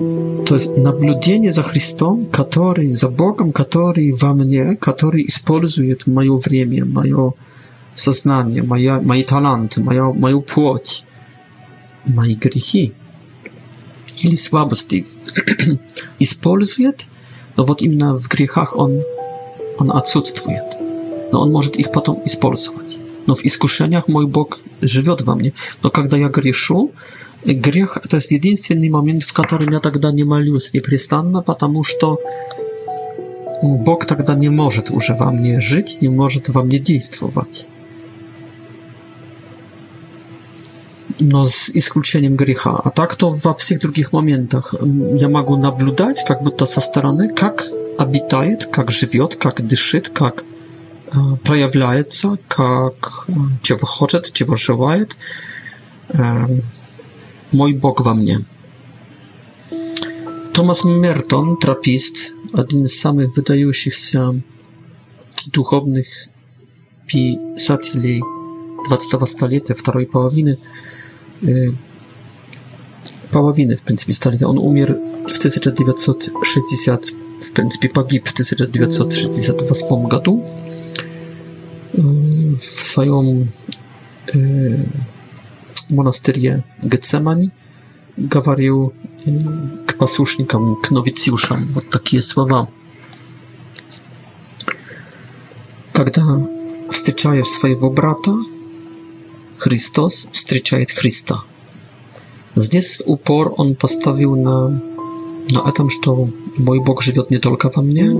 То 0.00 0.54
есть 0.54 0.74
наблюдение 0.78 1.52
за 1.52 1.62
Христом, 1.62 2.24
который, 2.26 2.94
за 2.94 3.10
Богом, 3.10 3.52
который 3.52 4.10
во 4.12 4.32
мне, 4.32 4.74
который 4.76 5.26
использует 5.26 6.06
мое 6.06 6.38
время, 6.38 6.86
мое 6.86 7.34
сознание, 7.94 8.62
моя, 8.62 8.98
мои 8.98 9.22
таланты, 9.24 9.82
моя, 9.82 10.04
мою 10.04 10.40
плоть, 10.40 11.04
мои 12.06 12.34
грехи 12.34 12.94
или 14.22 14.36
слабости 14.36 15.04
использует, 16.18 17.04
но 17.58 17.64
вот 17.64 17.82
именно 17.82 18.16
в 18.16 18.26
грехах 18.28 18.74
он, 18.76 19.02
он 19.78 19.92
отсутствует, 19.94 20.64
но 21.30 21.42
он 21.42 21.52
может 21.52 21.76
их 21.76 21.92
потом 21.92 22.22
использовать 22.24 22.99
но 23.26 23.34
в 23.34 23.44
искушениях 23.44 24.08
мой 24.08 24.26
Бог 24.26 24.60
живет 24.80 25.20
во 25.22 25.34
мне. 25.36 25.52
Но 25.82 25.90
когда 25.90 26.16
я 26.16 26.28
грешу, 26.28 26.92
грех– 27.44 27.98
это 28.04 28.16
единственный 28.18 28.90
момент, 28.90 29.22
в 29.22 29.32
котором 29.32 29.70
я 29.72 29.80
тогда 29.80 30.10
не 30.12 30.24
молюсь 30.24 30.72
непрестанно, 30.72 31.42
потому 31.42 31.84
что 31.84 32.18
Бог 33.62 34.06
тогда 34.06 34.34
не 34.34 34.48
может 34.48 34.90
уже 34.90 35.14
во 35.14 35.30
мне 35.30 35.60
жить, 35.60 35.98
не 36.02 36.08
может 36.08 36.48
во 36.48 36.62
мне 36.64 36.78
действовать. 36.78 37.66
но 41.22 41.44
с 41.44 41.68
исключением 41.74 42.34
греха. 42.34 42.80
А 42.82 42.88
так 42.88 43.14
то 43.14 43.28
во 43.28 43.52
всех 43.52 43.80
других 43.80 44.10
моментах 44.14 44.74
я 45.12 45.28
могу 45.28 45.58
наблюдать, 45.58 46.24
как 46.26 46.40
будто 46.42 46.64
со 46.64 46.80
стороны, 46.80 47.28
как 47.28 47.66
обитает, 47.98 48.64
как 48.64 48.90
живет, 48.90 49.36
как 49.36 49.60
дышит, 49.66 50.08
как 50.08 50.44
проявляется, 51.44 52.38
как 52.48 53.26
чего 53.62 53.86
хочет, 53.86 54.32
чего 54.32 54.54
желает 54.54 55.16
мой 57.52 57.72
Бог 57.72 58.00
во 58.00 58.14
мне. 58.14 58.44
Томас 60.52 60.84
Мертон, 60.84 61.56
тропист, 61.56 62.34
один 62.52 62.84
из 62.84 62.98
самых 63.00 63.36
выдающихся 63.36 64.30
духовных 65.46 66.06
писателей 67.06 68.22
20 68.88 69.28
столетия, 69.28 69.74
второй 69.74 70.06
половины, 70.06 70.58
половины, 73.32 73.74
в 73.76 73.82
принципе, 73.84 74.12
столетия. 74.12 74.46
Он 74.46 74.58
умер 74.58 74.92
в 75.26 75.36
1960, 75.38 77.04
в 77.40 77.52
принципе, 77.52 77.88
погиб 77.88 78.26
в 78.26 78.32
1968 78.32 80.08
году 80.08 80.44
w 82.58 82.64
swoją 82.64 83.20
e, 84.34 84.36
monasterię 85.90 86.62
Getsemani 86.82 87.50
gawarił 88.18 88.90
e, 88.90 89.30
k 89.86 89.94
posłusznikom, 89.94 90.76
k 90.82 90.88
nowicjuszom. 90.90 91.58
Вот 91.70 91.90
takie 91.90 92.22
słowa. 92.22 92.66
Kiedy 95.96 96.20
wstyczaje 96.90 97.44
swojego 97.44 97.90
brata, 97.90 98.32
Chrystos 99.58 100.28
wstyczaje 100.32 100.86
Chrysta. 100.86 101.40
Zdjęs 102.56 103.02
upor 103.06 103.50
on 103.56 103.74
postawił 103.74 104.36
na 104.36 104.70
na 105.52 105.62
etam, 105.62 105.90
że 105.90 105.98
mój 106.58 106.84
Bog 106.84 107.02
żyje 107.02 107.22
nie 107.30 107.38
tylko 107.40 107.68
we 107.70 107.82
mnie, 107.82 108.10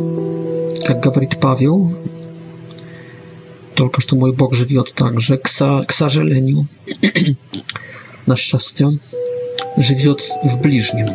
jak 0.89 1.07
mówi 1.07 1.27
Paweł 1.41 1.93
только 3.81 4.03
что 4.03 4.15
мой 4.15 4.35
бог 4.35 4.53
живет 4.55 4.93
также. 4.93 5.39
К, 5.39 5.49
со, 5.49 5.87
к 5.89 5.93
сожалению, 5.93 6.67
на 8.27 8.37
счастье, 8.37 8.91
живет 9.79 10.21
в 10.45 10.61
ближнем. 10.61 11.07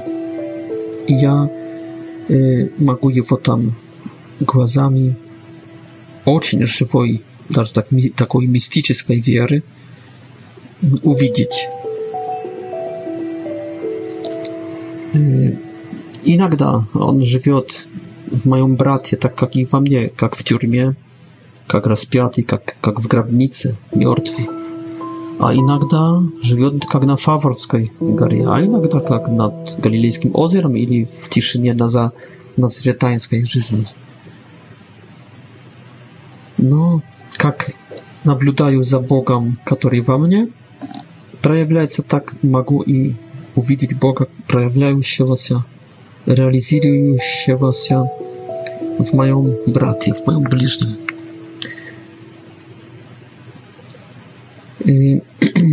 И 1.07 1.13
я 1.13 1.47
э, 2.27 2.69
могу 2.79 3.09
его 3.09 3.37
там 3.37 3.75
глазами 4.39 5.15
очень 6.25 6.65
живой, 6.65 7.21
даже 7.49 7.71
так, 7.71 7.87
такой 8.15 8.47
мистической 8.47 9.19
веры 9.19 9.61
увидеть. 11.03 11.67
Иногда 16.23 16.83
он 16.95 17.21
живет 17.21 17.87
в 18.25 18.43
моем 18.47 18.75
брате, 18.75 19.17
так 19.17 19.35
как 19.35 19.55
и 19.55 19.65
во 19.71 19.79
мне, 19.81 20.09
как 20.09 20.35
в 20.35 20.43
тюрьме 20.43 20.95
как 21.67 21.87
распятый, 21.87 22.43
как, 22.43 22.77
как 22.81 22.99
в 22.99 23.07
гробнице, 23.07 23.77
мертвый. 23.93 24.49
А 25.39 25.53
иногда 25.53 26.19
живет 26.41 26.85
как 26.85 27.03
на 27.03 27.15
Фаворской 27.17 27.91
горе, 27.99 28.45
а 28.47 28.63
иногда 28.63 28.99
как 29.01 29.27
над 29.27 29.75
Галилейским 29.79 30.31
озером 30.33 30.75
или 30.75 31.03
в 31.03 31.29
тишине 31.29 31.73
на 31.73 31.89
за 31.89 32.13
Назретаинской 32.55 33.43
жизни. 33.43 33.83
Но 36.57 37.01
как 37.35 37.71
наблюдаю 38.23 38.81
за 38.83 38.99
Богом, 39.01 39.57
который 39.65 39.99
во 39.99 40.17
мне, 40.17 40.47
проявляется 41.41 42.01
так 42.01 42.33
могу 42.43 42.79
и 42.81 43.13
увидеть 43.55 43.97
Бога, 43.99 44.29
проявляющегося, 44.47 45.65
реализирующегося 46.25 48.09
в 48.99 49.13
моем 49.13 49.53
брате, 49.67 50.13
в 50.13 50.25
моем 50.25 50.43
ближнем. 50.43 50.95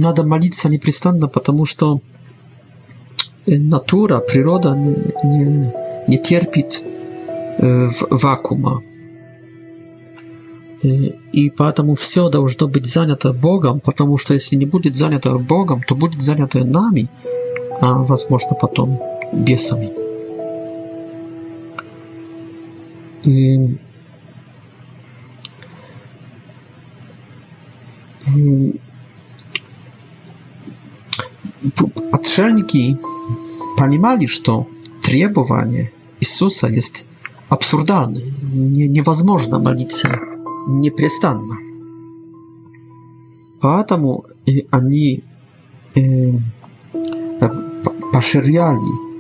надо 0.03 0.25
молиться 0.25 0.69
непрестанно, 0.69 1.29
потому 1.29 1.65
что 1.67 2.01
э, 3.47 3.57
натура, 3.59 4.19
природа 4.19 4.75
не, 4.75 5.73
не, 6.09 6.19
терпит 6.19 6.83
э, 7.59 7.89
вакуума. 8.11 8.83
Э, 10.85 10.89
и 11.37 11.49
поэтому 11.57 11.95
все 11.95 12.29
должно 12.29 12.67
быть 12.69 12.87
занято 12.87 13.33
Богом, 13.33 13.81
потому 13.81 14.19
что 14.19 14.35
если 14.35 14.57
не 14.59 14.67
будет 14.67 14.97
занято 14.97 15.39
Богом, 15.39 15.81
то 15.89 15.95
будет 15.95 16.21
занято 16.23 16.59
нами, 16.65 17.09
а 17.81 18.03
возможно 18.03 18.55
потом 18.61 18.99
бесами. 19.47 19.91
И... 23.27 23.77
И... 28.37 28.75
отшельники 32.13 32.97
понимали, 33.79 34.27
что 34.27 34.69
требование 35.03 35.93
Иисуса 36.21 36.69
есть 36.69 37.07
абсурдны. 37.49 38.23
Невозможно 38.53 39.59
молиться 39.59 40.19
непрестанно. 40.69 41.57
Поэтому 43.61 44.25
они 44.71 45.23
поширяли 48.13 49.13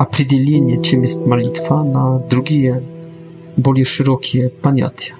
определение, 0.00 0.82
чем 0.82 1.02
есть 1.02 1.24
молитва, 1.24 1.84
на 1.84 2.18
другие 2.18 2.82
более 3.56 3.84
широкие 3.84 4.50
понятия. 4.50 5.14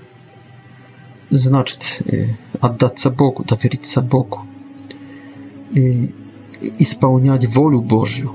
Значит, 1.30 2.02
отдаться 2.60 3.10
Богу, 3.10 3.44
довериться 3.44 4.00
Богу 4.02 4.40
i 6.78 6.84
spełniać 6.84 7.46
wolę 7.46 7.82
Bożą. 7.88 8.28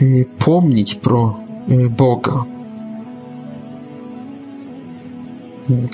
I 0.00 0.24
pomnieć 0.38 0.94
pro 0.94 1.32
e, 1.68 1.88
Boga. 1.90 2.44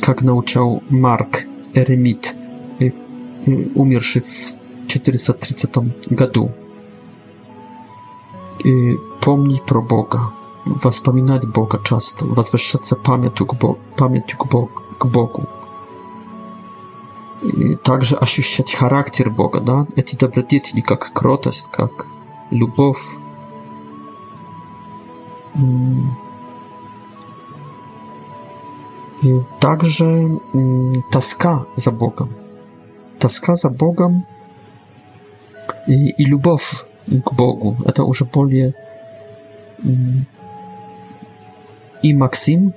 Jak 0.09 0.23
nauczał 0.23 0.81
Mark 0.91 1.45
Eremit, 1.77 2.37
e, 2.83 2.87
e, 2.87 2.91
umierszy 3.75 4.21
w 4.21 4.31
430 4.87 5.67
gadu. 6.11 6.49
Pomnij 9.21 9.59
pro 9.67 9.83
Boga, 9.83 10.31
wspominać 10.91 11.47
Boga 11.47 11.79
często, 11.85 12.27
wzwyższać 12.27 12.83
pamięć 13.99 14.29
k 14.99 15.09
Bogu. 15.09 15.41
также 17.83 18.17
ощущать 18.17 18.73
характер 18.73 19.31
Бога, 19.31 19.61
да, 19.61 19.87
эти 19.97 20.15
добродетели, 20.15 20.81
как 20.81 21.11
кротость, 21.13 21.69
как 21.73 22.07
любовь. 22.51 23.03
И 29.23 29.41
также 29.61 30.41
тоска 31.11 31.67
за 31.75 31.91
Богом. 31.91 32.31
Тоска 33.19 33.57
за 33.57 33.71
Богом 33.71 34.25
и, 35.89 36.11
и 36.11 36.25
любовь 36.25 36.85
к 37.07 37.33
Богу. 37.33 37.77
Это 37.85 38.05
уже 38.05 38.25
более 38.25 38.75
и 42.05 42.15
Максим, 42.15 42.73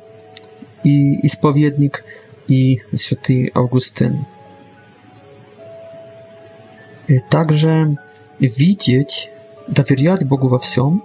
и 0.84 1.24
исповедник, 1.26 2.04
и 2.48 2.80
святый 2.96 3.52
Августин. 3.54 4.26
также 7.30 7.98
видеть, 8.40 9.30
доверять 9.68 10.26
Богу 10.26 10.48
во 10.48 10.58
всем 10.60 11.04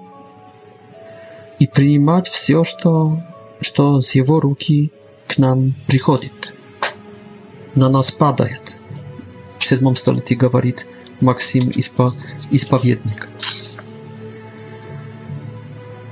и 1.58 1.66
принимать 1.66 2.28
все, 2.28 2.64
что, 2.64 3.20
что 3.60 4.00
с 4.00 4.12
Его 4.12 4.40
руки 4.40 4.90
к 5.26 5.38
нам 5.38 5.74
приходит, 5.86 6.54
на 7.74 7.88
нас 7.88 8.10
падает. 8.10 8.78
В 9.58 9.64
седьмом 9.64 9.94
столетии 9.96 10.34
говорит 10.34 10.86
Максим 11.20 11.70
Испо, 11.74 12.14
Исповедник. 12.50 13.28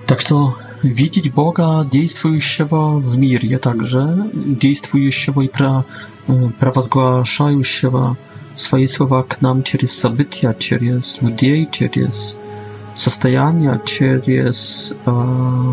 Так 0.06 0.20
что 0.20 0.52
Видеть 0.82 1.32
Бога, 1.34 1.84
действующего 1.90 2.98
в 3.00 3.18
мире 3.18 3.58
также, 3.58 4.30
действующего 4.32 5.40
и 5.42 5.50
провозглашающего 6.58 8.16
свои 8.54 8.86
слова 8.86 9.22
к 9.24 9.40
нам 9.40 9.62
через 9.64 9.92
события, 9.98 10.54
через 10.58 11.20
людей, 11.20 11.68
через 11.70 12.38
состояния, 12.94 13.80
через 13.84 14.94
э, 15.04 15.72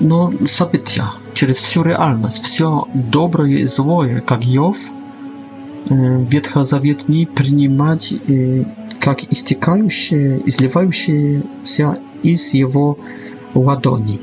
ну, 0.00 0.32
события, 0.46 1.12
через 1.34 1.56
всю 1.58 1.82
реальность, 1.82 2.42
все 2.44 2.86
доброе 2.94 3.58
и 3.58 3.64
злое, 3.64 4.20
как 4.20 4.44
Йов, 4.44 4.76
ветхозаветный 5.90 7.26
принимать 7.26 8.12
и 8.12 8.66
как 9.14 9.24
истекающее, 9.32 10.38
изливающееся 10.46 11.96
из 12.22 12.52
его 12.52 12.98
ладони. 13.54 14.20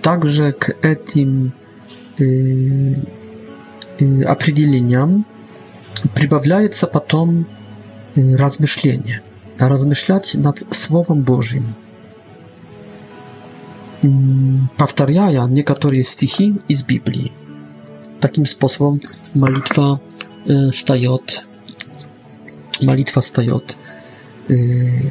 также 0.00 0.44
э, 0.46 0.52
к 0.52 0.76
этим 0.86 1.52
определениям 4.28 5.26
прибавляется 6.14 6.86
потом 6.86 7.46
размышление, 8.14 9.22
размышлять 9.58 10.34
над 10.34 10.64
Словом 10.72 11.22
Божьим. 11.22 11.74
Mm, 14.04 14.66
powtarzają 14.76 15.48
niektóre 15.48 16.02
stichy 16.04 16.52
z 16.70 16.82
Biblii. 16.82 17.32
Takim 18.20 18.46
sposobem 18.46 18.98
modlitwa 19.34 19.98
y, 20.68 20.72
staje 20.72 21.10
od 21.10 21.46
modlitwa 22.82 23.20
staje 23.22 23.54
od 23.54 23.76
y, 24.50 25.02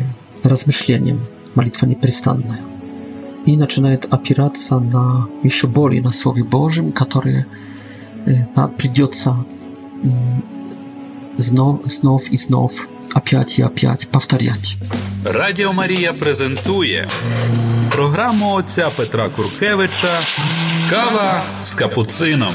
rozmyśleniem, 0.44 1.20
modlitwa 1.56 1.88
nieprzystanna. 1.88 2.58
I 3.46 3.58
zaczyna 3.58 3.90
opierać 4.10 4.62
się 4.62 4.76
na 4.80 5.26
jeszcze 5.44 5.68
na 6.04 6.12
słowie 6.12 6.44
Bożym, 6.44 6.92
które 6.92 7.32
y, 7.32 7.44
przyjdzie 8.78 9.04
mm, 9.04 9.44
знов, 11.38 11.82
знов 11.86 12.28
і 12.34 12.38
знов, 12.38 12.88
опять 13.16 13.56
и 13.60 13.64
опять 13.64 14.08
повторять. 14.12 14.78
Радіо 15.24 15.74
Марія 15.74 16.14
презентує 16.14 17.08
програму 17.92 18.54
отця 18.54 18.90
Петра 18.98 19.30
Куркевича 19.30 20.20
Кава 20.90 21.44
з 21.64 21.74
капуцином. 21.74 22.54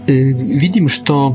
видим, 0.08 0.88
что 0.88 1.34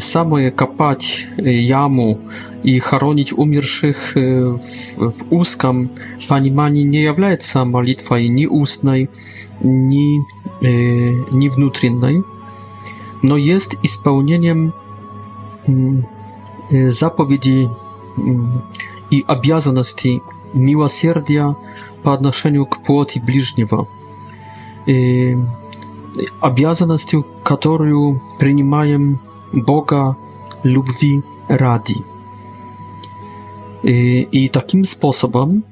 самое 0.00 0.50
копать 0.50 1.26
яму 1.36 2.18
и 2.62 2.78
хоронить 2.78 3.32
умерших 3.32 4.14
в, 4.14 4.58
в 4.98 5.14
узком 5.30 5.90
понимании 6.28 6.82
не 6.82 7.02
является 7.02 7.64
молитвой 7.64 8.28
ни 8.28 8.46
устной, 8.46 9.10
ни, 9.60 10.18
ни 10.62 11.48
внутренней, 11.48 12.22
но 13.22 13.36
есть 13.36 13.76
исполнением 13.82 14.74
заповеди 16.70 17.68
и 19.10 19.24
обязанности 19.26 20.20
милосердия 20.54 21.56
по 22.02 22.14
отношению 22.14 22.66
к 22.66 22.82
плоти 22.82 23.18
ближнего 23.24 23.88
обязанностью, 26.40 27.24
которую 27.42 28.20
принимаем 28.38 29.18
Бога 29.52 30.16
любви 30.62 31.22
ради. 31.48 32.04
И, 33.82 34.22
и 34.22 34.48
таким 34.48 34.84
способом, 34.84 35.64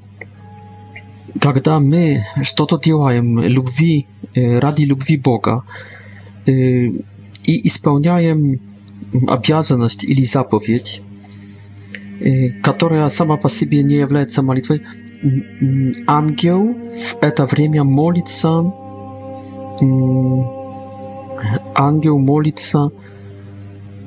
когда 1.41 1.79
мы 1.79 2.23
что-то 2.43 2.79
делаем 2.79 3.39
любви, 3.39 4.07
ради 4.35 4.83
любви 4.83 5.17
Бога 5.17 5.63
и 6.45 7.01
исполняем 7.67 8.55
обязанность 9.27 10.03
или 10.03 10.21
заповедь, 10.23 11.01
которая 12.63 13.09
сама 13.09 13.37
по 13.37 13.49
себе 13.49 13.83
не 13.83 13.95
является 13.95 14.41
молитвой, 14.41 14.83
ангел 16.07 16.89
в 16.89 17.17
это 17.21 17.45
время 17.45 17.83
молится 17.83 18.73
ангел 21.75 22.17
молится 22.19 22.91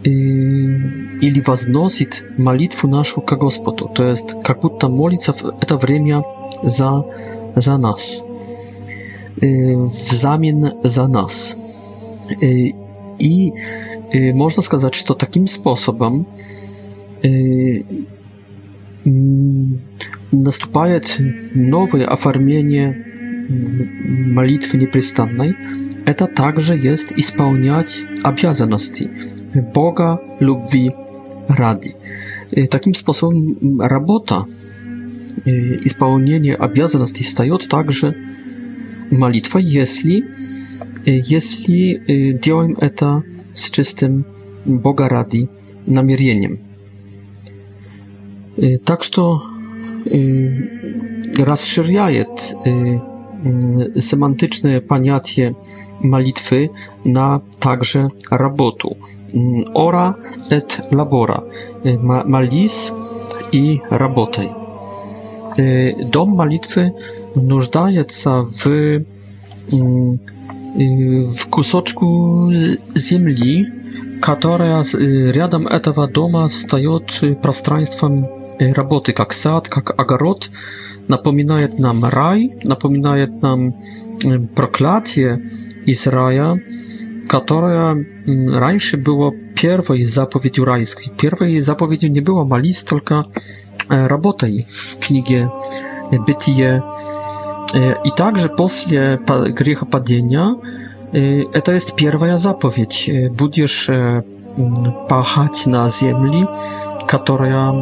или 0.03 1.41
возносит 1.43 2.25
молитву 2.39 2.89
нашу 2.89 3.21
к 3.21 3.37
Господу. 3.37 3.89
То 3.95 4.05
есть 4.05 4.41
как 4.43 4.61
будто 4.63 4.89
молится 4.89 5.33
в 5.33 5.45
это 5.61 5.77
время 5.77 6.23
за, 6.63 7.05
за 7.55 7.77
нас, 7.77 8.23
взамен 9.37 10.73
за 10.83 11.07
нас. 11.07 11.53
И 12.43 13.53
можно 14.33 14.63
сказать, 14.63 14.95
что 14.95 15.15
таким 15.15 15.47
способом 15.47 16.27
наступает 20.33 21.17
новое 21.55 22.07
оформление 22.07 23.05
молитвы 23.51 24.79
непрестанной, 24.79 25.57
это 26.07 26.27
также 26.27 26.75
есть 26.75 27.13
исполнять 27.17 28.01
обязанности 28.23 29.11
Бога, 29.75 30.21
любви, 30.41 30.93
ради. 31.49 31.97
И 32.51 32.67
таким 32.67 32.95
способом 32.95 33.81
работа, 33.81 34.45
исполнение 35.45 36.55
обязанностей 36.55 37.25
встает 37.25 37.69
также 37.69 38.17
молитва, 39.11 39.59
если, 39.59 40.33
если 41.05 42.33
делаем 42.41 42.75
это 42.81 43.23
с 43.53 43.69
чистым 43.71 44.27
Бога 44.65 45.09
ради 45.09 45.49
намерением. 45.87 46.59
Так 48.85 49.03
что 49.03 49.41
расширяет 51.37 52.55
Y, 53.47 54.01
semantyczne 54.01 54.81
paniatie 54.81 55.55
malitwy 56.05 56.69
na 57.05 57.39
także 57.61 58.09
robotu. 58.31 58.97
Y, 59.35 59.39
ora 59.75 60.15
et 60.51 60.89
labora. 60.95 61.43
Y, 61.87 61.99
malis 62.27 62.93
i 63.53 63.81
robotę. 63.91 64.55
Dom 66.11 66.35
malitwy 66.37 66.91
nużdaje 67.37 68.05
się 68.11 68.45
w, 68.59 68.65
w 71.37 71.47
kusoczku 71.47 72.37
ziemi, 72.99 73.65
która 74.23 74.83
рядом 75.33 75.67
tego 75.83 76.07
doma 76.07 76.49
staje 76.49 76.99
przestrzeństwem 77.43 78.23
roboty, 78.77 79.13
jak 79.19 79.35
sad, 79.35 79.69
jak 79.77 80.01
ogród 80.01 80.51
napominaje 81.11 81.69
nam 81.79 82.05
raj, 82.05 82.41
napominaje 82.65 83.27
nam 83.43 83.61
mm, 83.65 83.75
proklatie 84.55 85.39
Izraja, 85.87 86.55
mm, 86.55 86.57
raja, 86.57 87.25
która 87.45 87.95
раньше 88.61 88.97
było 88.97 89.33
pierwszej 89.55 90.05
zapowiedzią 90.05 90.65
rajskiej. 90.65 91.09
Pierwszej 91.19 91.61
zapowiedzią 91.61 92.09
nie 92.09 92.23
było 92.23 92.45
malist, 92.45 92.89
tylko 92.89 93.23
e, 93.91 94.09
robota 94.09 94.47
w 94.67 94.97
księdze 94.99 95.41
Bytie. 96.27 96.71
E, 97.75 97.95
I 98.05 98.11
także 98.17 98.49
po 98.49 98.69
grzechu 99.55 99.87
padnienia, 99.87 100.55
e, 101.55 101.63
to 101.63 101.73
jest 101.73 101.95
pierwsza 101.95 102.39
zapowiedź. 102.39 103.11
Będziesz 103.39 103.91
pachać 105.09 105.67
na 105.67 105.89
ziemi, 105.89 106.45
która 107.09 107.73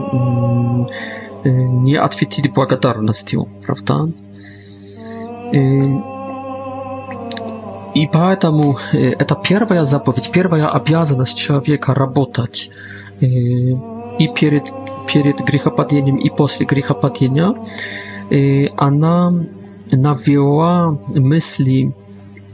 nie 1.52 1.66
не 1.66 1.94
ответить 1.96 2.52
благодарностью, 2.52 3.48
правда? 3.64 4.12
I 7.94 8.08
поэтому 8.12 8.76
это 8.92 9.34
первая 9.48 9.84
заповедь, 9.84 10.30
первая 10.30 10.68
обязанность 10.70 11.36
человека 11.38 11.94
работать 11.94 12.70
и 13.20 14.28
перед, 14.34 14.64
перед 15.12 15.40
грехопадением, 15.40 16.16
и 16.16 16.28
после 16.30 16.66
грехопадения. 16.66 17.54
Она 18.76 19.32
навела 19.90 20.98
мысли, 21.14 21.94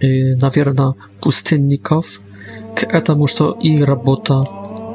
наверное, 0.00 0.94
пустынников 1.20 2.20
к 2.76 2.84
этому, 2.84 3.26
что 3.26 3.52
и 3.52 3.82
работа 3.82 4.46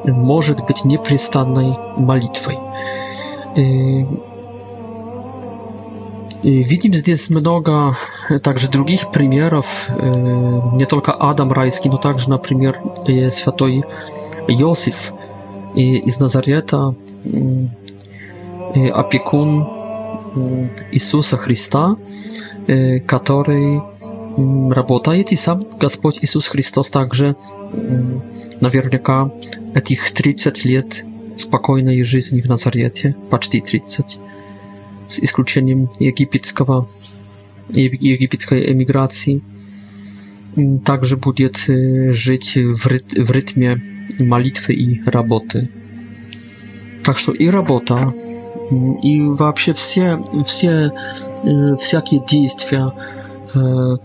может 0.05 0.65
быть 0.65 0.85
непрестанной 0.85 1.75
молитвой. 1.97 2.57
I 3.55 4.05
widzimy 6.63 6.95
здесь 6.97 7.29
много 7.29 7.95
также 8.43 8.69
других 8.69 9.11
примеров, 9.11 9.89
не 10.73 10.85
только 10.85 11.11
Адам 11.13 11.51
райский, 11.51 11.89
но 11.89 11.97
также, 11.97 12.29
например, 12.29 12.77
святой 13.31 13.83
Иосиф 14.47 15.13
из 15.75 16.19
Назарета, 16.19 16.95
опекун 18.93 19.61
Иисуса 20.91 21.37
Христа, 21.37 21.95
который 23.07 23.81
работает, 24.73 25.31
и 25.31 25.35
сам 25.35 25.65
Господь 25.79 26.19
Иисус 26.21 26.47
Христос 26.47 26.91
также 26.91 27.35
наверняка 28.61 29.31
этих 29.73 30.11
30 30.13 30.65
лет 30.65 31.03
спокойной 31.39 32.03
жизни 32.03 32.41
в 32.41 32.45
Назарете 32.45 33.15
почти 33.29 33.61
30, 33.61 34.19
с 35.07 35.19
исключением 35.19 35.87
египетского, 35.99 36.87
египетской 37.69 38.71
эмиграции. 38.71 39.41
Также 40.85 41.15
будет 41.17 41.57
жить 41.57 42.55
в, 42.55 42.87
рит, 42.87 43.13
в 43.13 43.31
ритме 43.31 43.81
молитвы 44.19 44.73
и 44.73 45.01
работы. 45.05 45.69
Так 47.03 47.17
что 47.17 47.31
и 47.31 47.47
работа, 47.47 48.13
и 49.01 49.21
вообще 49.21 49.73
все, 49.73 50.19
все 50.45 50.91
всякие 51.79 52.21
действия, 52.27 52.91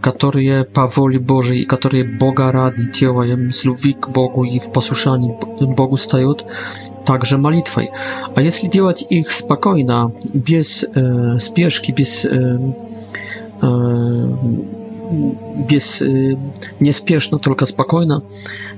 которые 0.00 0.64
по 0.64 0.86
воле 0.86 1.18
Божией, 1.18 1.64
которые 1.64 2.04
Бога 2.04 2.50
ради 2.50 2.90
делаем, 2.90 3.52
с 3.52 3.64
любви 3.64 3.92
к 3.94 4.08
Богу 4.08 4.44
и 4.44 4.58
в 4.58 4.72
послушании 4.72 5.36
Богу 5.74 5.96
стают 5.96 6.44
также 7.04 7.36
молитвой. 7.36 7.90
А 8.34 8.42
если 8.42 8.68
делать 8.68 9.04
их 9.12 9.30
спокойно, 9.32 10.12
без 10.32 10.84
э, 10.84 11.38
спешки, 11.38 11.92
без 11.92 12.24
э, 12.24 12.58
э, 13.62 14.34
без 15.68 16.00
э, 16.00 16.36
неспешно, 16.80 17.38
только 17.38 17.66
спокойно, 17.66 18.22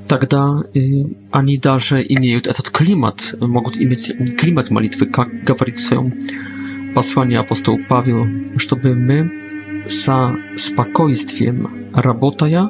тогда 0.08 0.62
э, 0.74 0.80
они 1.30 1.58
даже 1.58 2.02
имеют 2.02 2.48
этот 2.48 2.70
климат, 2.70 3.34
могут 3.40 3.76
иметь 3.76 4.12
климат 4.40 4.70
молитвы, 4.70 5.06
как 5.06 5.28
говорит 5.44 5.76
в 5.76 5.80
своем 5.86 6.12
послании 6.94 7.36
апостол 7.36 7.78
Павел, 7.88 8.26
чтобы 8.56 8.94
мы 8.94 9.45
sa 9.86 10.34
spokojstwiem 10.56 11.68
robotaja 11.94 12.68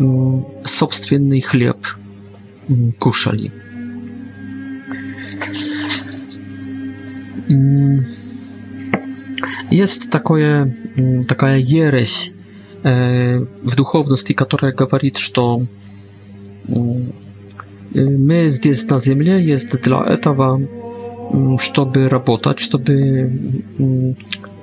mm, 0.00 0.42
sobstwienny 0.64 1.40
chleb 1.40 1.80
mm, 2.70 2.92
kuszali. 2.98 3.50
Mm, 7.50 8.00
jest 9.70 10.10
takie, 10.10 10.66
taka 11.28 11.48
jereś 11.56 12.30
e, 12.84 12.92
w 13.64 13.74
duchowności, 13.74 14.34
która 14.34 14.72
mówi, 14.92 15.12
że 15.16 15.66
my 18.18 18.50
jest 18.64 18.90
na 18.90 18.98
ziemi 19.00 19.44
jest 19.46 19.76
dla 19.80 20.04
etawa, 20.04 20.56
żeby 21.76 22.08
pracować, 22.08 22.68
żeby 22.70 23.30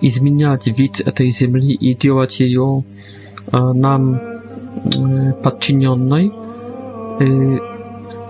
изменять 0.02 0.68
вид 0.68 1.00
этой 1.02 1.30
земли 1.30 1.74
и 1.74 1.96
делать 1.96 2.40
ее 2.40 2.84
нам 3.52 4.22
подчиненной. 5.44 6.32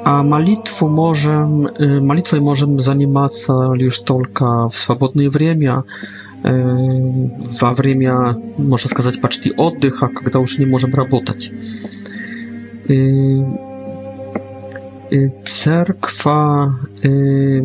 А 0.06 0.24
молитву 0.24 0.88
можем, 0.88 1.68
молитвой 2.08 2.40
можем 2.40 2.80
заниматься 2.80 3.74
лишь 3.74 4.00
только 4.00 4.70
в 4.70 4.78
свободное 4.78 5.30
время, 5.30 5.84
во 6.44 7.74
время, 7.74 8.36
можно 8.58 8.90
сказать, 8.90 9.20
почти 9.20 9.52
отдыха, 9.52 10.08
когда 10.08 10.40
уже 10.40 10.60
не 10.60 10.66
можем 10.66 10.94
работать. 10.94 11.52
Y, 15.14 15.30
cerkwa, 15.46 16.74
y, 17.06 17.64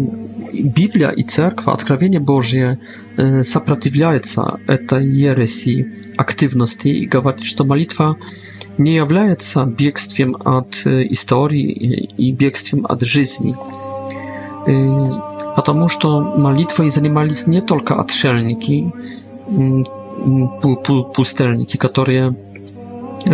Biblia 0.65 1.13
i 1.13 1.25
cerkwa, 1.25 1.73
odkrawienie 1.73 2.21
Boże, 2.21 2.77
zaprzeciwiająca 3.41 4.57
y, 4.71 4.79
tej 4.79 5.19
jeresji 5.19 5.85
aktywności 6.17 7.03
i 7.03 7.07
mówi, 7.15 7.25
malitwa 7.25 7.65
modlitwa 7.65 8.15
nie 8.79 8.93
jest 8.95 9.55
biegstwem 9.67 10.35
od 10.37 10.85
historii 11.11 11.91
i 12.19 12.35
biegstwem 12.35 12.87
od 12.87 13.03
życia. 13.03 13.23
Ponieważ 15.67 15.99
malitwa 16.39 16.91
zajmowali 16.91 17.35
się 17.35 17.45
nie 17.51 17.63
tylko 17.63 17.97
otrzelniki, 17.97 18.91
mm, 19.49 19.85
mm, 20.27 21.05
pustelniki, 21.15 21.79
które 21.79 22.33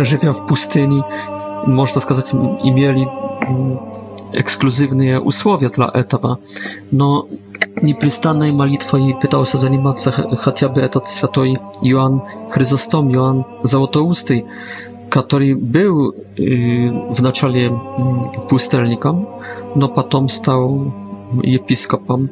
żyją 0.03 0.33
w 0.33 0.41
pustyni 0.41 1.01
można 1.67 2.01
сказać, 2.01 2.31
i 2.63 2.71
mieli 2.73 3.05
ekskluzywne 4.33 5.21
usłowie 5.21 5.69
dla 5.69 5.91
Etawa. 5.91 6.37
No, 6.91 7.25
nieprzystanej 7.83 8.53
modlitwy 8.53 8.99
i 8.99 9.13
pytało 9.21 9.45
się 9.45 9.57
za 9.57 9.67
animację 9.67 10.11
chociażby 10.37 10.83
etat 10.83 11.11
świętej 11.13 11.57
Joan 11.83 12.19
Chryzostom, 12.49 13.09
Joan 13.11 13.43
Załotousty, 13.63 14.41
który 15.09 15.55
był 15.55 16.13
y, 16.39 16.91
w 17.15 17.21
начале 17.21 17.79
pustelnikiem, 18.49 19.25
no 19.75 19.87
potem 19.87 20.29
stał 20.29 20.91
episkopem 21.43 22.29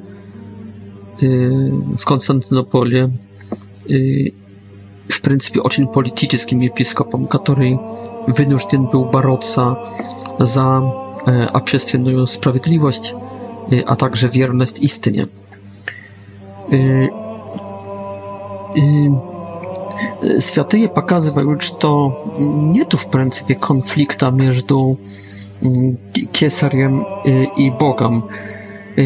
y, 1.23 1.71
w 1.97 2.05
Konstantynopolie 2.05 3.09
y, 3.91 4.32
w 5.11 5.21
pryncypie 5.21 5.63
ocien 5.63 5.88
politycznym 5.88 6.61
episkopom, 6.67 7.28
który 7.28 7.78
ten 8.69 8.88
był 8.91 9.05
boroca 9.05 9.75
za 10.39 10.82
e, 11.28 11.51
a 11.51 11.53
obszerną 11.53 12.28
sprawiedliwość, 12.28 13.15
e, 13.71 13.89
a 13.89 13.95
także 13.95 14.30
wierność 14.30 14.80
istnieje 14.80 15.25
Świętyje 20.39 20.86
e, 20.86 20.89
pokazywały, 20.93 21.57
że 21.61 21.69
to 21.69 22.13
nie 22.73 22.86
tu 22.86 22.97
w 22.97 23.05
pryncypie 23.05 23.55
konflikta 23.55 24.32
między 24.32 24.61
mm, 24.71 25.73
kiesarzem 26.32 27.03
i 27.57 27.71
Bogiem. 27.71 28.21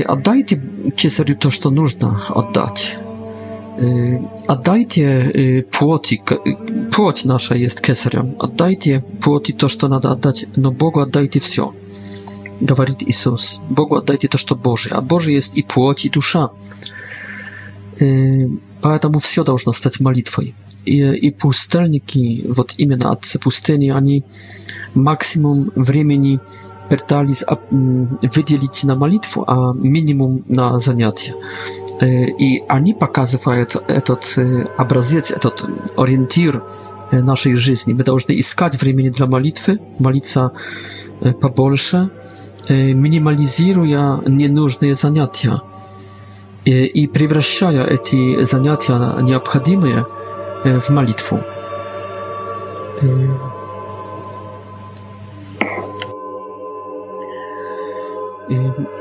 Oddajcie 0.08 0.62
kiesarzu 0.96 1.36
to, 1.40 1.50
co 1.52 1.72
trzeba 1.72 2.16
oddać. 2.34 3.00
A 3.78 3.82
y, 3.82 4.20
oddajcie 4.48 5.32
y, 5.36 5.64
płoci, 5.72 6.22
y, 6.48 6.90
płoć 6.92 7.26
nasza 7.26 7.56
jest 7.56 7.82
keserem, 7.82 8.34
oddajcie 8.40 9.02
płoci 9.20 9.54
to, 9.54 9.70
co 9.70 9.90
nada 9.90 10.12
oddać, 10.12 10.46
no 10.58 10.72
Bogu 10.72 11.00
oddajcie 11.00 11.40
wszystko, 11.40 11.74
mówi 12.62 12.94
Jezus, 13.08 13.62
Bogu 13.70 13.96
oddajcie 13.96 14.30
to, 14.30 14.38
co 14.38 14.56
Boże, 14.56 14.94
a 14.94 15.02
Boże 15.02 15.32
jest 15.32 15.56
i 15.56 15.64
płoć, 15.64 16.06
i 16.06 16.10
dusza, 16.10 16.50
dlatego 18.82 19.20
wszystko 19.20 19.44
powinno 19.44 19.74
stać 19.74 20.00
modlitwą. 20.00 20.42
I, 20.86 21.04
I 21.22 21.32
pustelniki, 21.32 22.44
wot 22.50 22.80
imiona 22.80 23.10
Atce 23.12 23.40
Pustyni, 23.40 23.92
ani 23.92 24.24
maksimum 24.96 25.72
времени 25.78 26.40
pertali 26.90 27.34
wydzielić 28.36 28.84
na 28.84 28.96
malitwę, 28.96 29.42
a 29.48 29.74
minimum 29.76 30.44
na 30.50 30.80
zaniatia. 30.80 31.34
И 32.02 32.64
они 32.68 32.94
показывают 32.96 33.76
этот 33.76 34.36
образец, 34.78 35.30
этот 35.30 35.64
ориентир 35.98 36.64
нашей 37.12 37.54
жизни. 37.56 37.94
Мы 37.94 38.04
должны 38.04 38.40
искать 38.40 38.82
времени 38.82 39.10
для 39.10 39.28
молитвы, 39.28 39.80
молиться 40.00 40.52
побольше, 41.40 42.10
минимализируя 42.70 44.18
ненужные 44.26 44.96
занятия 44.96 45.62
и 46.66 47.08
превращая 47.08 47.86
эти 47.86 48.42
занятия 48.44 49.20
необходимые 49.22 50.08
в 50.64 50.90
молитву. 50.90 51.40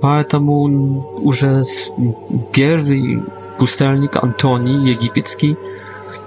Поэтому 0.00 1.18
уже 1.22 1.62
первый 2.52 3.22
пустельник 3.58 4.16
Антоний 4.16 4.90
Египетский 4.92 5.56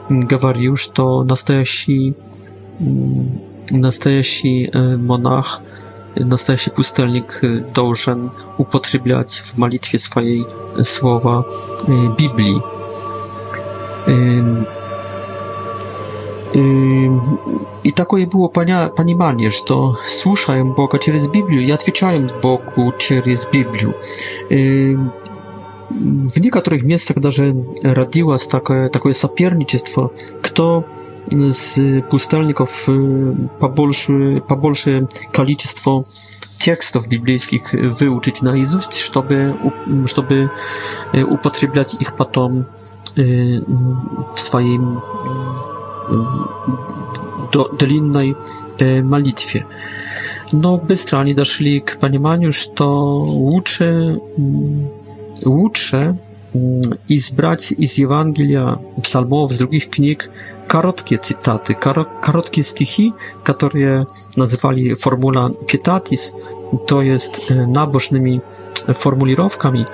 говорил, 0.09 0.75
что 0.75 1.23
настоящий, 1.23 2.15
настоящий 3.69 4.69
монах, 4.97 5.61
настоящий 6.15 6.69
пустельник 6.69 7.41
должен 7.73 8.31
употреблять 8.59 9.33
в 9.43 9.57
молитве 9.57 9.97
своей 9.97 10.45
слова 10.83 11.45
Библии. 12.17 12.61
И 16.53 17.91
такое 17.95 18.27
было 18.27 18.47
понимание, 18.47 19.49
что 19.49 19.93
слушаем 20.07 20.73
Бога 20.73 20.99
через 20.99 21.27
Библию 21.29 21.61
и 21.63 21.71
отвечаем 21.71 22.29
Богу 22.41 22.93
через 22.97 23.45
Библию. 23.47 23.95
В 25.89 26.39
некоторых 26.39 26.83
местах 26.83 27.17
даже 27.17 27.53
родилось 27.83 28.47
такое, 28.47 28.89
такое 28.89 29.13
соперничество, 29.13 30.11
кто 30.41 30.85
z 31.29 31.99
pustelników 32.09 32.69
побольше, 33.59 34.41
побольше 34.47 35.07
количество 35.31 36.05
текстов 36.57 37.07
библейских 37.07 37.73
выучить 37.73 38.41
наизусть, 38.41 38.95
чтобы, 38.97 39.55
чтобы 40.05 40.51
употреблять 41.13 41.93
их 41.99 42.15
потом 42.15 42.67
в 43.15 44.39
своем 44.39 45.01
do, 47.51 47.67
длинной 47.75 48.37
э, 48.79 49.01
молитве. 49.01 49.65
Но 50.51 50.77
быстро 50.77 51.19
они 51.19 51.33
дошли 51.33 51.79
к 51.79 51.97
пониманию, 51.99 52.51
что 52.51 52.85
лучше, 53.17 54.19
лучше 55.43 56.17
избрать 57.07 57.71
из 57.71 57.93
Евангелия, 57.97 58.77
псалмов, 59.01 59.53
с 59.53 59.57
других 59.57 59.89
книг 59.89 60.29
короткие 60.67 61.19
цитаты, 61.21 61.73
короткие 61.73 62.65
стихи, 62.65 63.13
которые 63.45 64.07
называли 64.35 64.93
формула 64.93 65.53
«китатис», 65.67 66.33
то 66.87 67.01
есть 67.01 67.45
набожными 67.49 68.41
формулировками, 68.89 69.85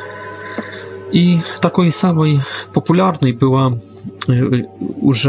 i 1.11 1.39
takiej 1.61 1.91
samej 1.91 2.39
popularnej 2.73 3.33
była 3.33 3.69
już, 5.01 5.27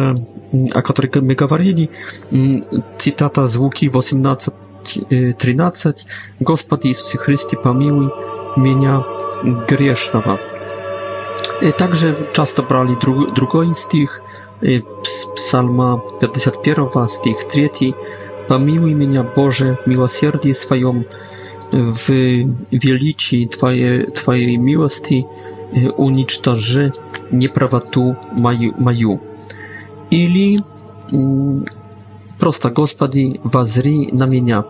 o 0.75 0.83
której 0.83 1.11
my 1.23 1.37
mówili, 1.51 1.89
cytata 2.97 3.47
z 3.47 3.57
Łuki 3.57 3.91
18:13: 3.91 5.89
e, 5.91 5.95
Gospod 6.41 6.85
Jezus 6.85 7.13
Chrystus, 7.13 7.59
pomiluj 7.63 8.09
mnie 8.57 8.91
grzesznego. 9.69 10.39
Także 11.79 12.15
często 12.33 12.63
brali 12.63 12.97
drugi 13.35 13.75
stich 13.75 14.23
z 15.07 15.25
e, 15.25 15.33
Psalma 15.35 15.99
51, 16.21 17.09
stich 17.09 17.45
3: 17.45 17.69
Pomiluj 18.49 18.95
mnie 18.95 19.25
Boże 19.37 19.77
w 19.77 19.87
miłosierdzie 19.87 20.55
swoim, 20.55 21.05
w 21.73 22.07
wielici 22.73 23.49
Twojej, 23.49 24.07
twojej 24.13 24.59
miłości 24.59 25.25
уничтожи 25.97 26.93
неправоту 27.31 28.17
мою. 28.33 28.75
мою. 28.79 29.21
Или 30.11 30.59
просто 32.39 32.71
«Господи, 32.71 33.41
возри 33.45 34.09
на 34.13 34.27
меня». 34.27 34.65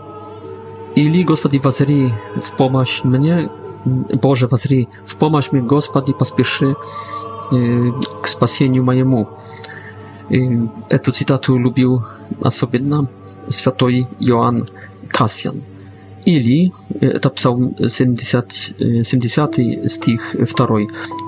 Или 0.95 1.23
«Господи, 1.23 1.59
возри 1.59 2.11
в 2.37 2.57
помощь 2.57 3.03
мне», 3.05 3.51
«Боже, 3.85 4.49
возри 4.49 4.89
в 5.07 5.17
помощь 5.17 5.53
мне, 5.53 5.63
Господи, 5.63 6.13
поспеши 6.13 6.75
к 8.23 8.27
спасению 8.27 8.85
моему». 8.85 9.29
Эту 10.89 11.13
цитату 11.13 11.57
любил 11.57 12.05
особенно 12.43 13.09
святой 13.49 14.09
Иоанн 14.19 14.67
Кассиан 15.09 15.63
или, 16.25 16.71
это 17.01 17.31
Псалм 17.31 17.75
70, 17.77 18.75
70 19.03 19.91
стих 19.91 20.37
2, 20.39 20.81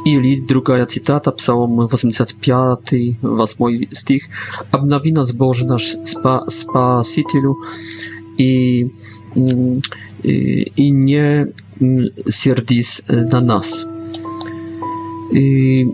или 0.06 0.40
другая 0.40 0.86
цитата, 0.86 1.30
Псалом 1.32 1.76
85, 1.86 3.20
8 3.22 3.86
стих, 3.92 4.26
«Обнови 4.72 5.12
нас, 5.12 5.32
Боже 5.32 5.64
наш 5.66 5.96
спа, 6.04 6.44
Спасителю, 6.48 7.58
и, 8.38 8.90
и, 9.34 10.72
и 10.76 10.90
не 10.90 11.46
сердись 12.30 13.02
на 13.08 13.40
нас». 13.40 13.86
И 15.32 15.86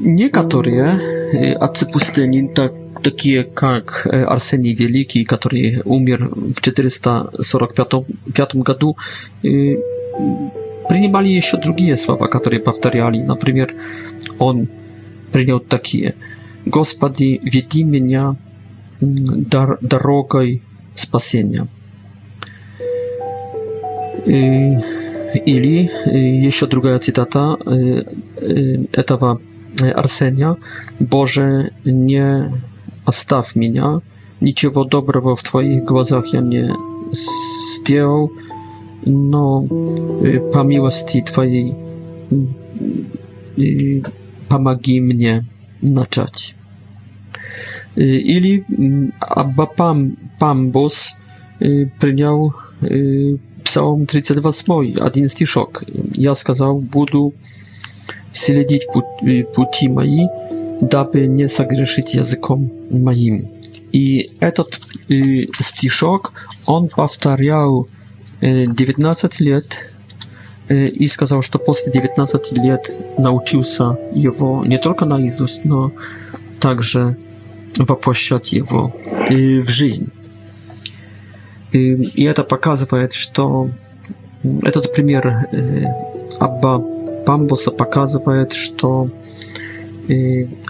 nie 0.00 0.30
katorie, 0.30 0.84
y, 1.34 1.56
a 1.60 1.68
pustyni, 1.68 2.48
tak 2.54 2.72
takie 3.02 3.34
jak 3.46 4.06
y, 4.14 4.26
Arsenij 4.28 4.74
Wielki, 4.74 5.24
który 5.24 5.80
umierł 5.84 6.28
w 6.54 6.60
445 6.60 7.74
roku, 7.76 8.04
przyjmowali 10.88 11.32
jeszcze 11.34 11.58
drugie 11.58 11.96
słowa, 11.96 12.28
które 12.28 12.60
powtarzali. 12.60 13.20
Na 13.20 13.36
przykład 13.36 13.68
on 14.38 14.66
przyjął 15.32 15.60
takie: 15.60 16.12
Gospody, 16.66 17.38
wiedzi 17.52 17.84
mnie 17.86 18.22
drogą 19.82 20.38
spasienia. 20.94 21.66
Y, 24.26 24.68
Ili 25.46 25.88
jeszcze 26.42 26.66
druga 26.66 26.98
cytata 26.98 27.54
etawa 28.92 29.36
Y, 29.82 29.90
Arsenia, 29.96 30.54
Boże, 31.00 31.70
nie 31.86 32.50
staw 33.12 33.56
mnie, 33.56 33.82
niczego 34.42 34.84
dobrego 34.84 35.36
w 35.36 35.42
Twoich 35.42 35.84
głazach 35.84 36.32
ja 36.32 36.40
nie 36.40 36.72
zdjął, 37.80 38.30
no, 39.06 39.64
y, 40.24 40.40
po 40.52 40.64
miłości 40.64 41.22
Twojej, 41.22 41.74
y, 43.58 44.02
pomagaj 44.48 45.00
mnie 45.00 45.44
naczać. 45.82 46.54
Ili 48.24 48.62
Abba 49.28 49.66
Pam, 49.66 50.10
Pambus 50.38 51.14
przyjął 51.98 52.50
psałom 53.64 54.06
32 54.06 54.52
smoi, 54.52 54.94
11 55.04 55.46
szok. 55.46 55.84
Ja 56.18 56.34
skazał, 56.34 56.80
budu. 56.80 57.32
следить 58.32 58.86
пути, 58.88 59.42
пути 59.54 59.88
мои, 59.88 60.26
дабы 60.80 61.26
не 61.26 61.48
согрешить 61.48 62.14
языком 62.14 62.70
моим. 62.90 63.42
И 63.92 64.30
этот 64.40 64.78
э, 65.08 65.46
стишок 65.60 66.32
он 66.66 66.88
повторял 66.88 67.88
19 68.42 69.40
э, 69.40 69.44
лет 69.44 69.96
э, 70.68 70.86
и 70.88 71.06
сказал, 71.06 71.42
что 71.42 71.58
после 71.58 71.90
19 71.90 72.52
лет 72.58 72.98
научился 73.16 73.98
его 74.14 74.64
не 74.64 74.78
только 74.78 75.04
наизусть, 75.06 75.64
но 75.64 75.92
также 76.60 77.16
воплощать 77.76 78.52
его 78.52 78.94
э, 79.10 79.60
в 79.60 79.68
жизнь. 79.68 80.10
И, 81.72 81.92
и 81.92 82.24
это 82.24 82.44
показывает, 82.44 83.14
что 83.14 83.70
этот 84.62 84.92
пример 84.92 85.48
э, 85.50 85.84
Абба 86.38 86.78
Бамбуса 87.28 87.70
показывает, 87.70 88.54
что 88.54 89.10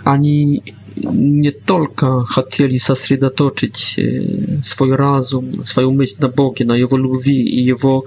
они 0.04 0.62
не 0.96 1.50
только 1.52 2.24
хотели 2.24 2.76
сосредоточить 2.78 3.96
свой 4.64 4.96
разум, 4.96 5.62
свою 5.62 5.92
мысль 5.92 6.16
на 6.20 6.28
Боге, 6.28 6.64
на 6.64 6.72
Его 6.74 6.96
любви 6.96 7.40
и 7.44 7.60
Его 7.62 8.04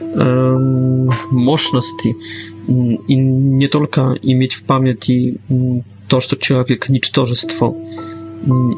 э, 0.00 0.56
мощности, 1.32 2.14
и 2.68 3.16
не 3.16 3.66
только 3.66 4.16
иметь 4.22 4.52
в 4.52 4.62
памяти 4.62 5.40
то, 6.08 6.20
что 6.20 6.36
человек– 6.36 6.88
ничтожество, 6.88 7.76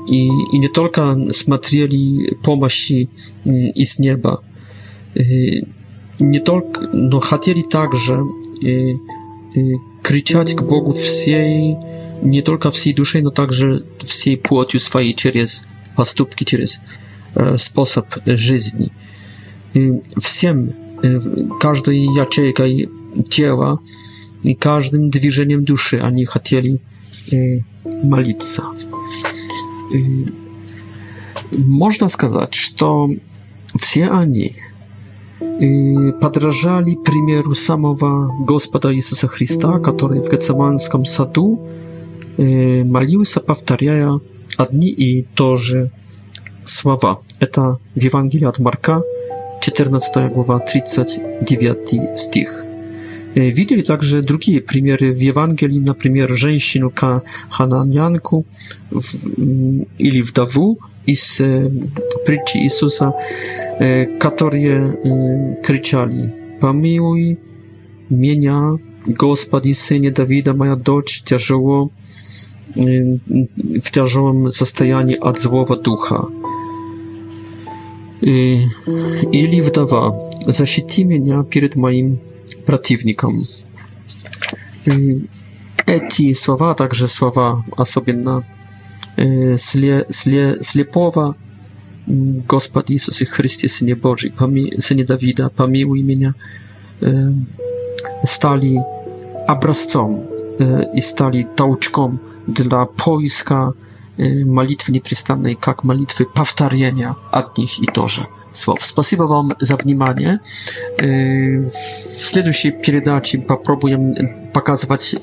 и, 0.08 0.26
и 0.50 0.58
не 0.58 0.68
только 0.68 1.18
смотрели 1.32 2.32
помощи 2.42 3.10
из 3.44 3.98
неба, 3.98 4.42
не 6.18 6.40
только, 6.40 6.80
но 6.92 7.20
хотели 7.20 7.60
также 7.62 8.18
i 8.62 8.66
y, 8.66 8.98
e, 9.56 9.60
y, 9.60 9.78
kryciać 10.02 10.54
k 10.54 10.62
Bogu 10.62 10.92
wsiej, 10.92 11.76
nie 12.22 12.42
tylko 12.42 12.70
wsiej 12.70 12.94
duszy, 12.94 13.22
no 13.22 13.30
także 13.30 13.66
wsiej 14.04 14.36
płotiu 14.36 14.78
swojej, 14.78 15.14
przez 15.14 15.62
postupki, 15.96 16.44
przez 16.44 16.80
e, 17.36 17.58
sposób 17.58 18.04
żyzni. 18.26 18.90
Y, 19.76 20.00
wsiem, 20.20 20.72
e, 21.04 21.18
każdej 21.60 22.06
jaczejka 22.16 22.66
i 22.66 22.88
ciała, 23.30 23.78
i 24.44 24.56
każdym 24.56 25.10
dwiżeniem 25.10 25.64
duszy, 25.64 26.02
ani 26.02 26.26
chcieli 26.26 26.78
e, 27.32 27.36
Można 31.66 32.08
сказать, 32.08 32.54
że 32.56 32.86
wsie 33.80 34.10
oni, 34.10 34.52
подражали 36.20 36.96
примеру 37.04 37.54
самого 37.54 38.32
Господа 38.44 38.94
Иисуса 38.94 39.28
Христа, 39.28 39.78
который 39.78 40.20
в 40.20 40.30
Гецеманском 40.30 41.04
саду 41.04 41.60
молился, 42.38 43.40
повторяя 43.40 44.20
одни 44.56 44.88
и 44.88 45.22
то 45.22 45.56
же 45.56 45.90
слова. 46.64 47.20
Это 47.40 47.78
в 47.94 48.00
Евангелии 48.00 48.46
от 48.46 48.58
Марка, 48.58 49.02
14 49.60 50.32
глава, 50.32 50.58
39 50.60 52.18
стих. 52.18 52.64
Widzieli 53.36 53.82
także 53.82 54.22
другие 54.22 54.60
примеры 54.60 55.12
в 55.14 55.18
Евангелии, 55.22 55.80
например, 55.80 56.30
женщину 56.36 56.90
хананянку 57.50 58.44
или 59.98 60.20
вдову 60.20 60.78
из 61.06 61.40
притчи 62.26 62.58
Иисуса, 62.58 63.12
которые 64.20 64.94
кричали 65.64 66.30
«Помилуй 66.60 67.38
меня, 68.10 68.76
Господи, 69.06 69.72
сыне 69.72 70.10
Давида, 70.10 70.52
моя 70.54 70.76
дочь 70.76 71.22
тяжело, 71.22 71.90
в 72.76 73.90
тяжелом 73.90 74.52
состоянии 74.52 75.16
от 75.16 75.40
злого 75.40 75.76
духа». 75.76 76.26
Или 78.20 79.60
вдова 79.60 80.14
«Защити 80.46 81.04
меня 81.04 81.44
перед 81.44 81.76
моим 81.76 82.20
przeciwnikom. 82.66 83.44
Эти 85.86 86.32
слова, 86.34 86.74
также 86.74 87.08
слова 87.08 87.64
особенно 87.76 88.44
сле, 89.16 90.06
сле, 90.08 90.62
слепого, 90.62 91.34
Господь 92.06 92.90
Иисус 92.92 93.20
и 93.20 93.24
Христе, 93.24 93.68
Сыне 93.68 93.94
Божий, 93.94 94.30
поми, 94.30 94.74
Сыне 94.78 95.04
Давида, 95.04 95.50
помилуй 95.50 96.02
меня, 96.02 96.34
стали 98.24 98.80
образцом 99.46 100.26
и 100.94 101.00
стали 101.00 101.42
толчком 101.56 102.20
для 102.46 102.84
поиска 102.86 103.74
молитвы 104.18 104.94
непрестанной, 104.94 105.54
как 105.56 105.84
молитвы 105.84 106.26
повторения 106.26 107.16
одних 107.30 107.80
и 107.80 107.86
то 107.86 108.06
же 108.08 108.26
слов. 108.56 108.82
Спасибо 108.84 109.24
вам 109.24 109.52
за 109.60 109.76
внимание. 109.76 110.40
В 110.98 111.68
следующей 111.68 112.70
передаче 112.70 113.38
попробуем 113.38 114.14
показывать 114.52 115.14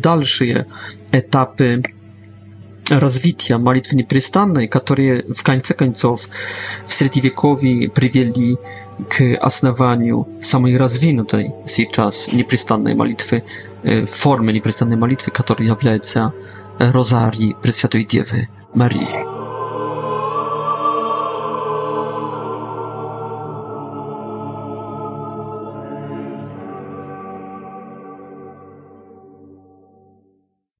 дальшие 0.00 0.66
этапы 1.12 1.82
развития 2.88 3.56
молитвы 3.58 3.96
непрестанной, 3.96 4.68
которые 4.68 5.24
в 5.32 5.42
конце 5.42 5.74
концов 5.74 6.28
в 6.84 6.92
Средневековье 6.94 7.90
привели 7.90 8.58
к 9.08 9.24
основанию 9.40 10.28
самой 10.40 10.76
развинутой 10.76 11.52
сейчас 11.66 12.28
непрестанной 12.32 12.94
молитвы, 12.94 13.42
формы 14.06 14.52
непрестанной 14.52 14.96
молитвы, 14.96 15.32
которая 15.32 15.68
является 15.68 16.32
Розарий 16.78 17.56
Пресвятой 17.60 18.04
Девы 18.04 18.48
Марии. 18.74 19.35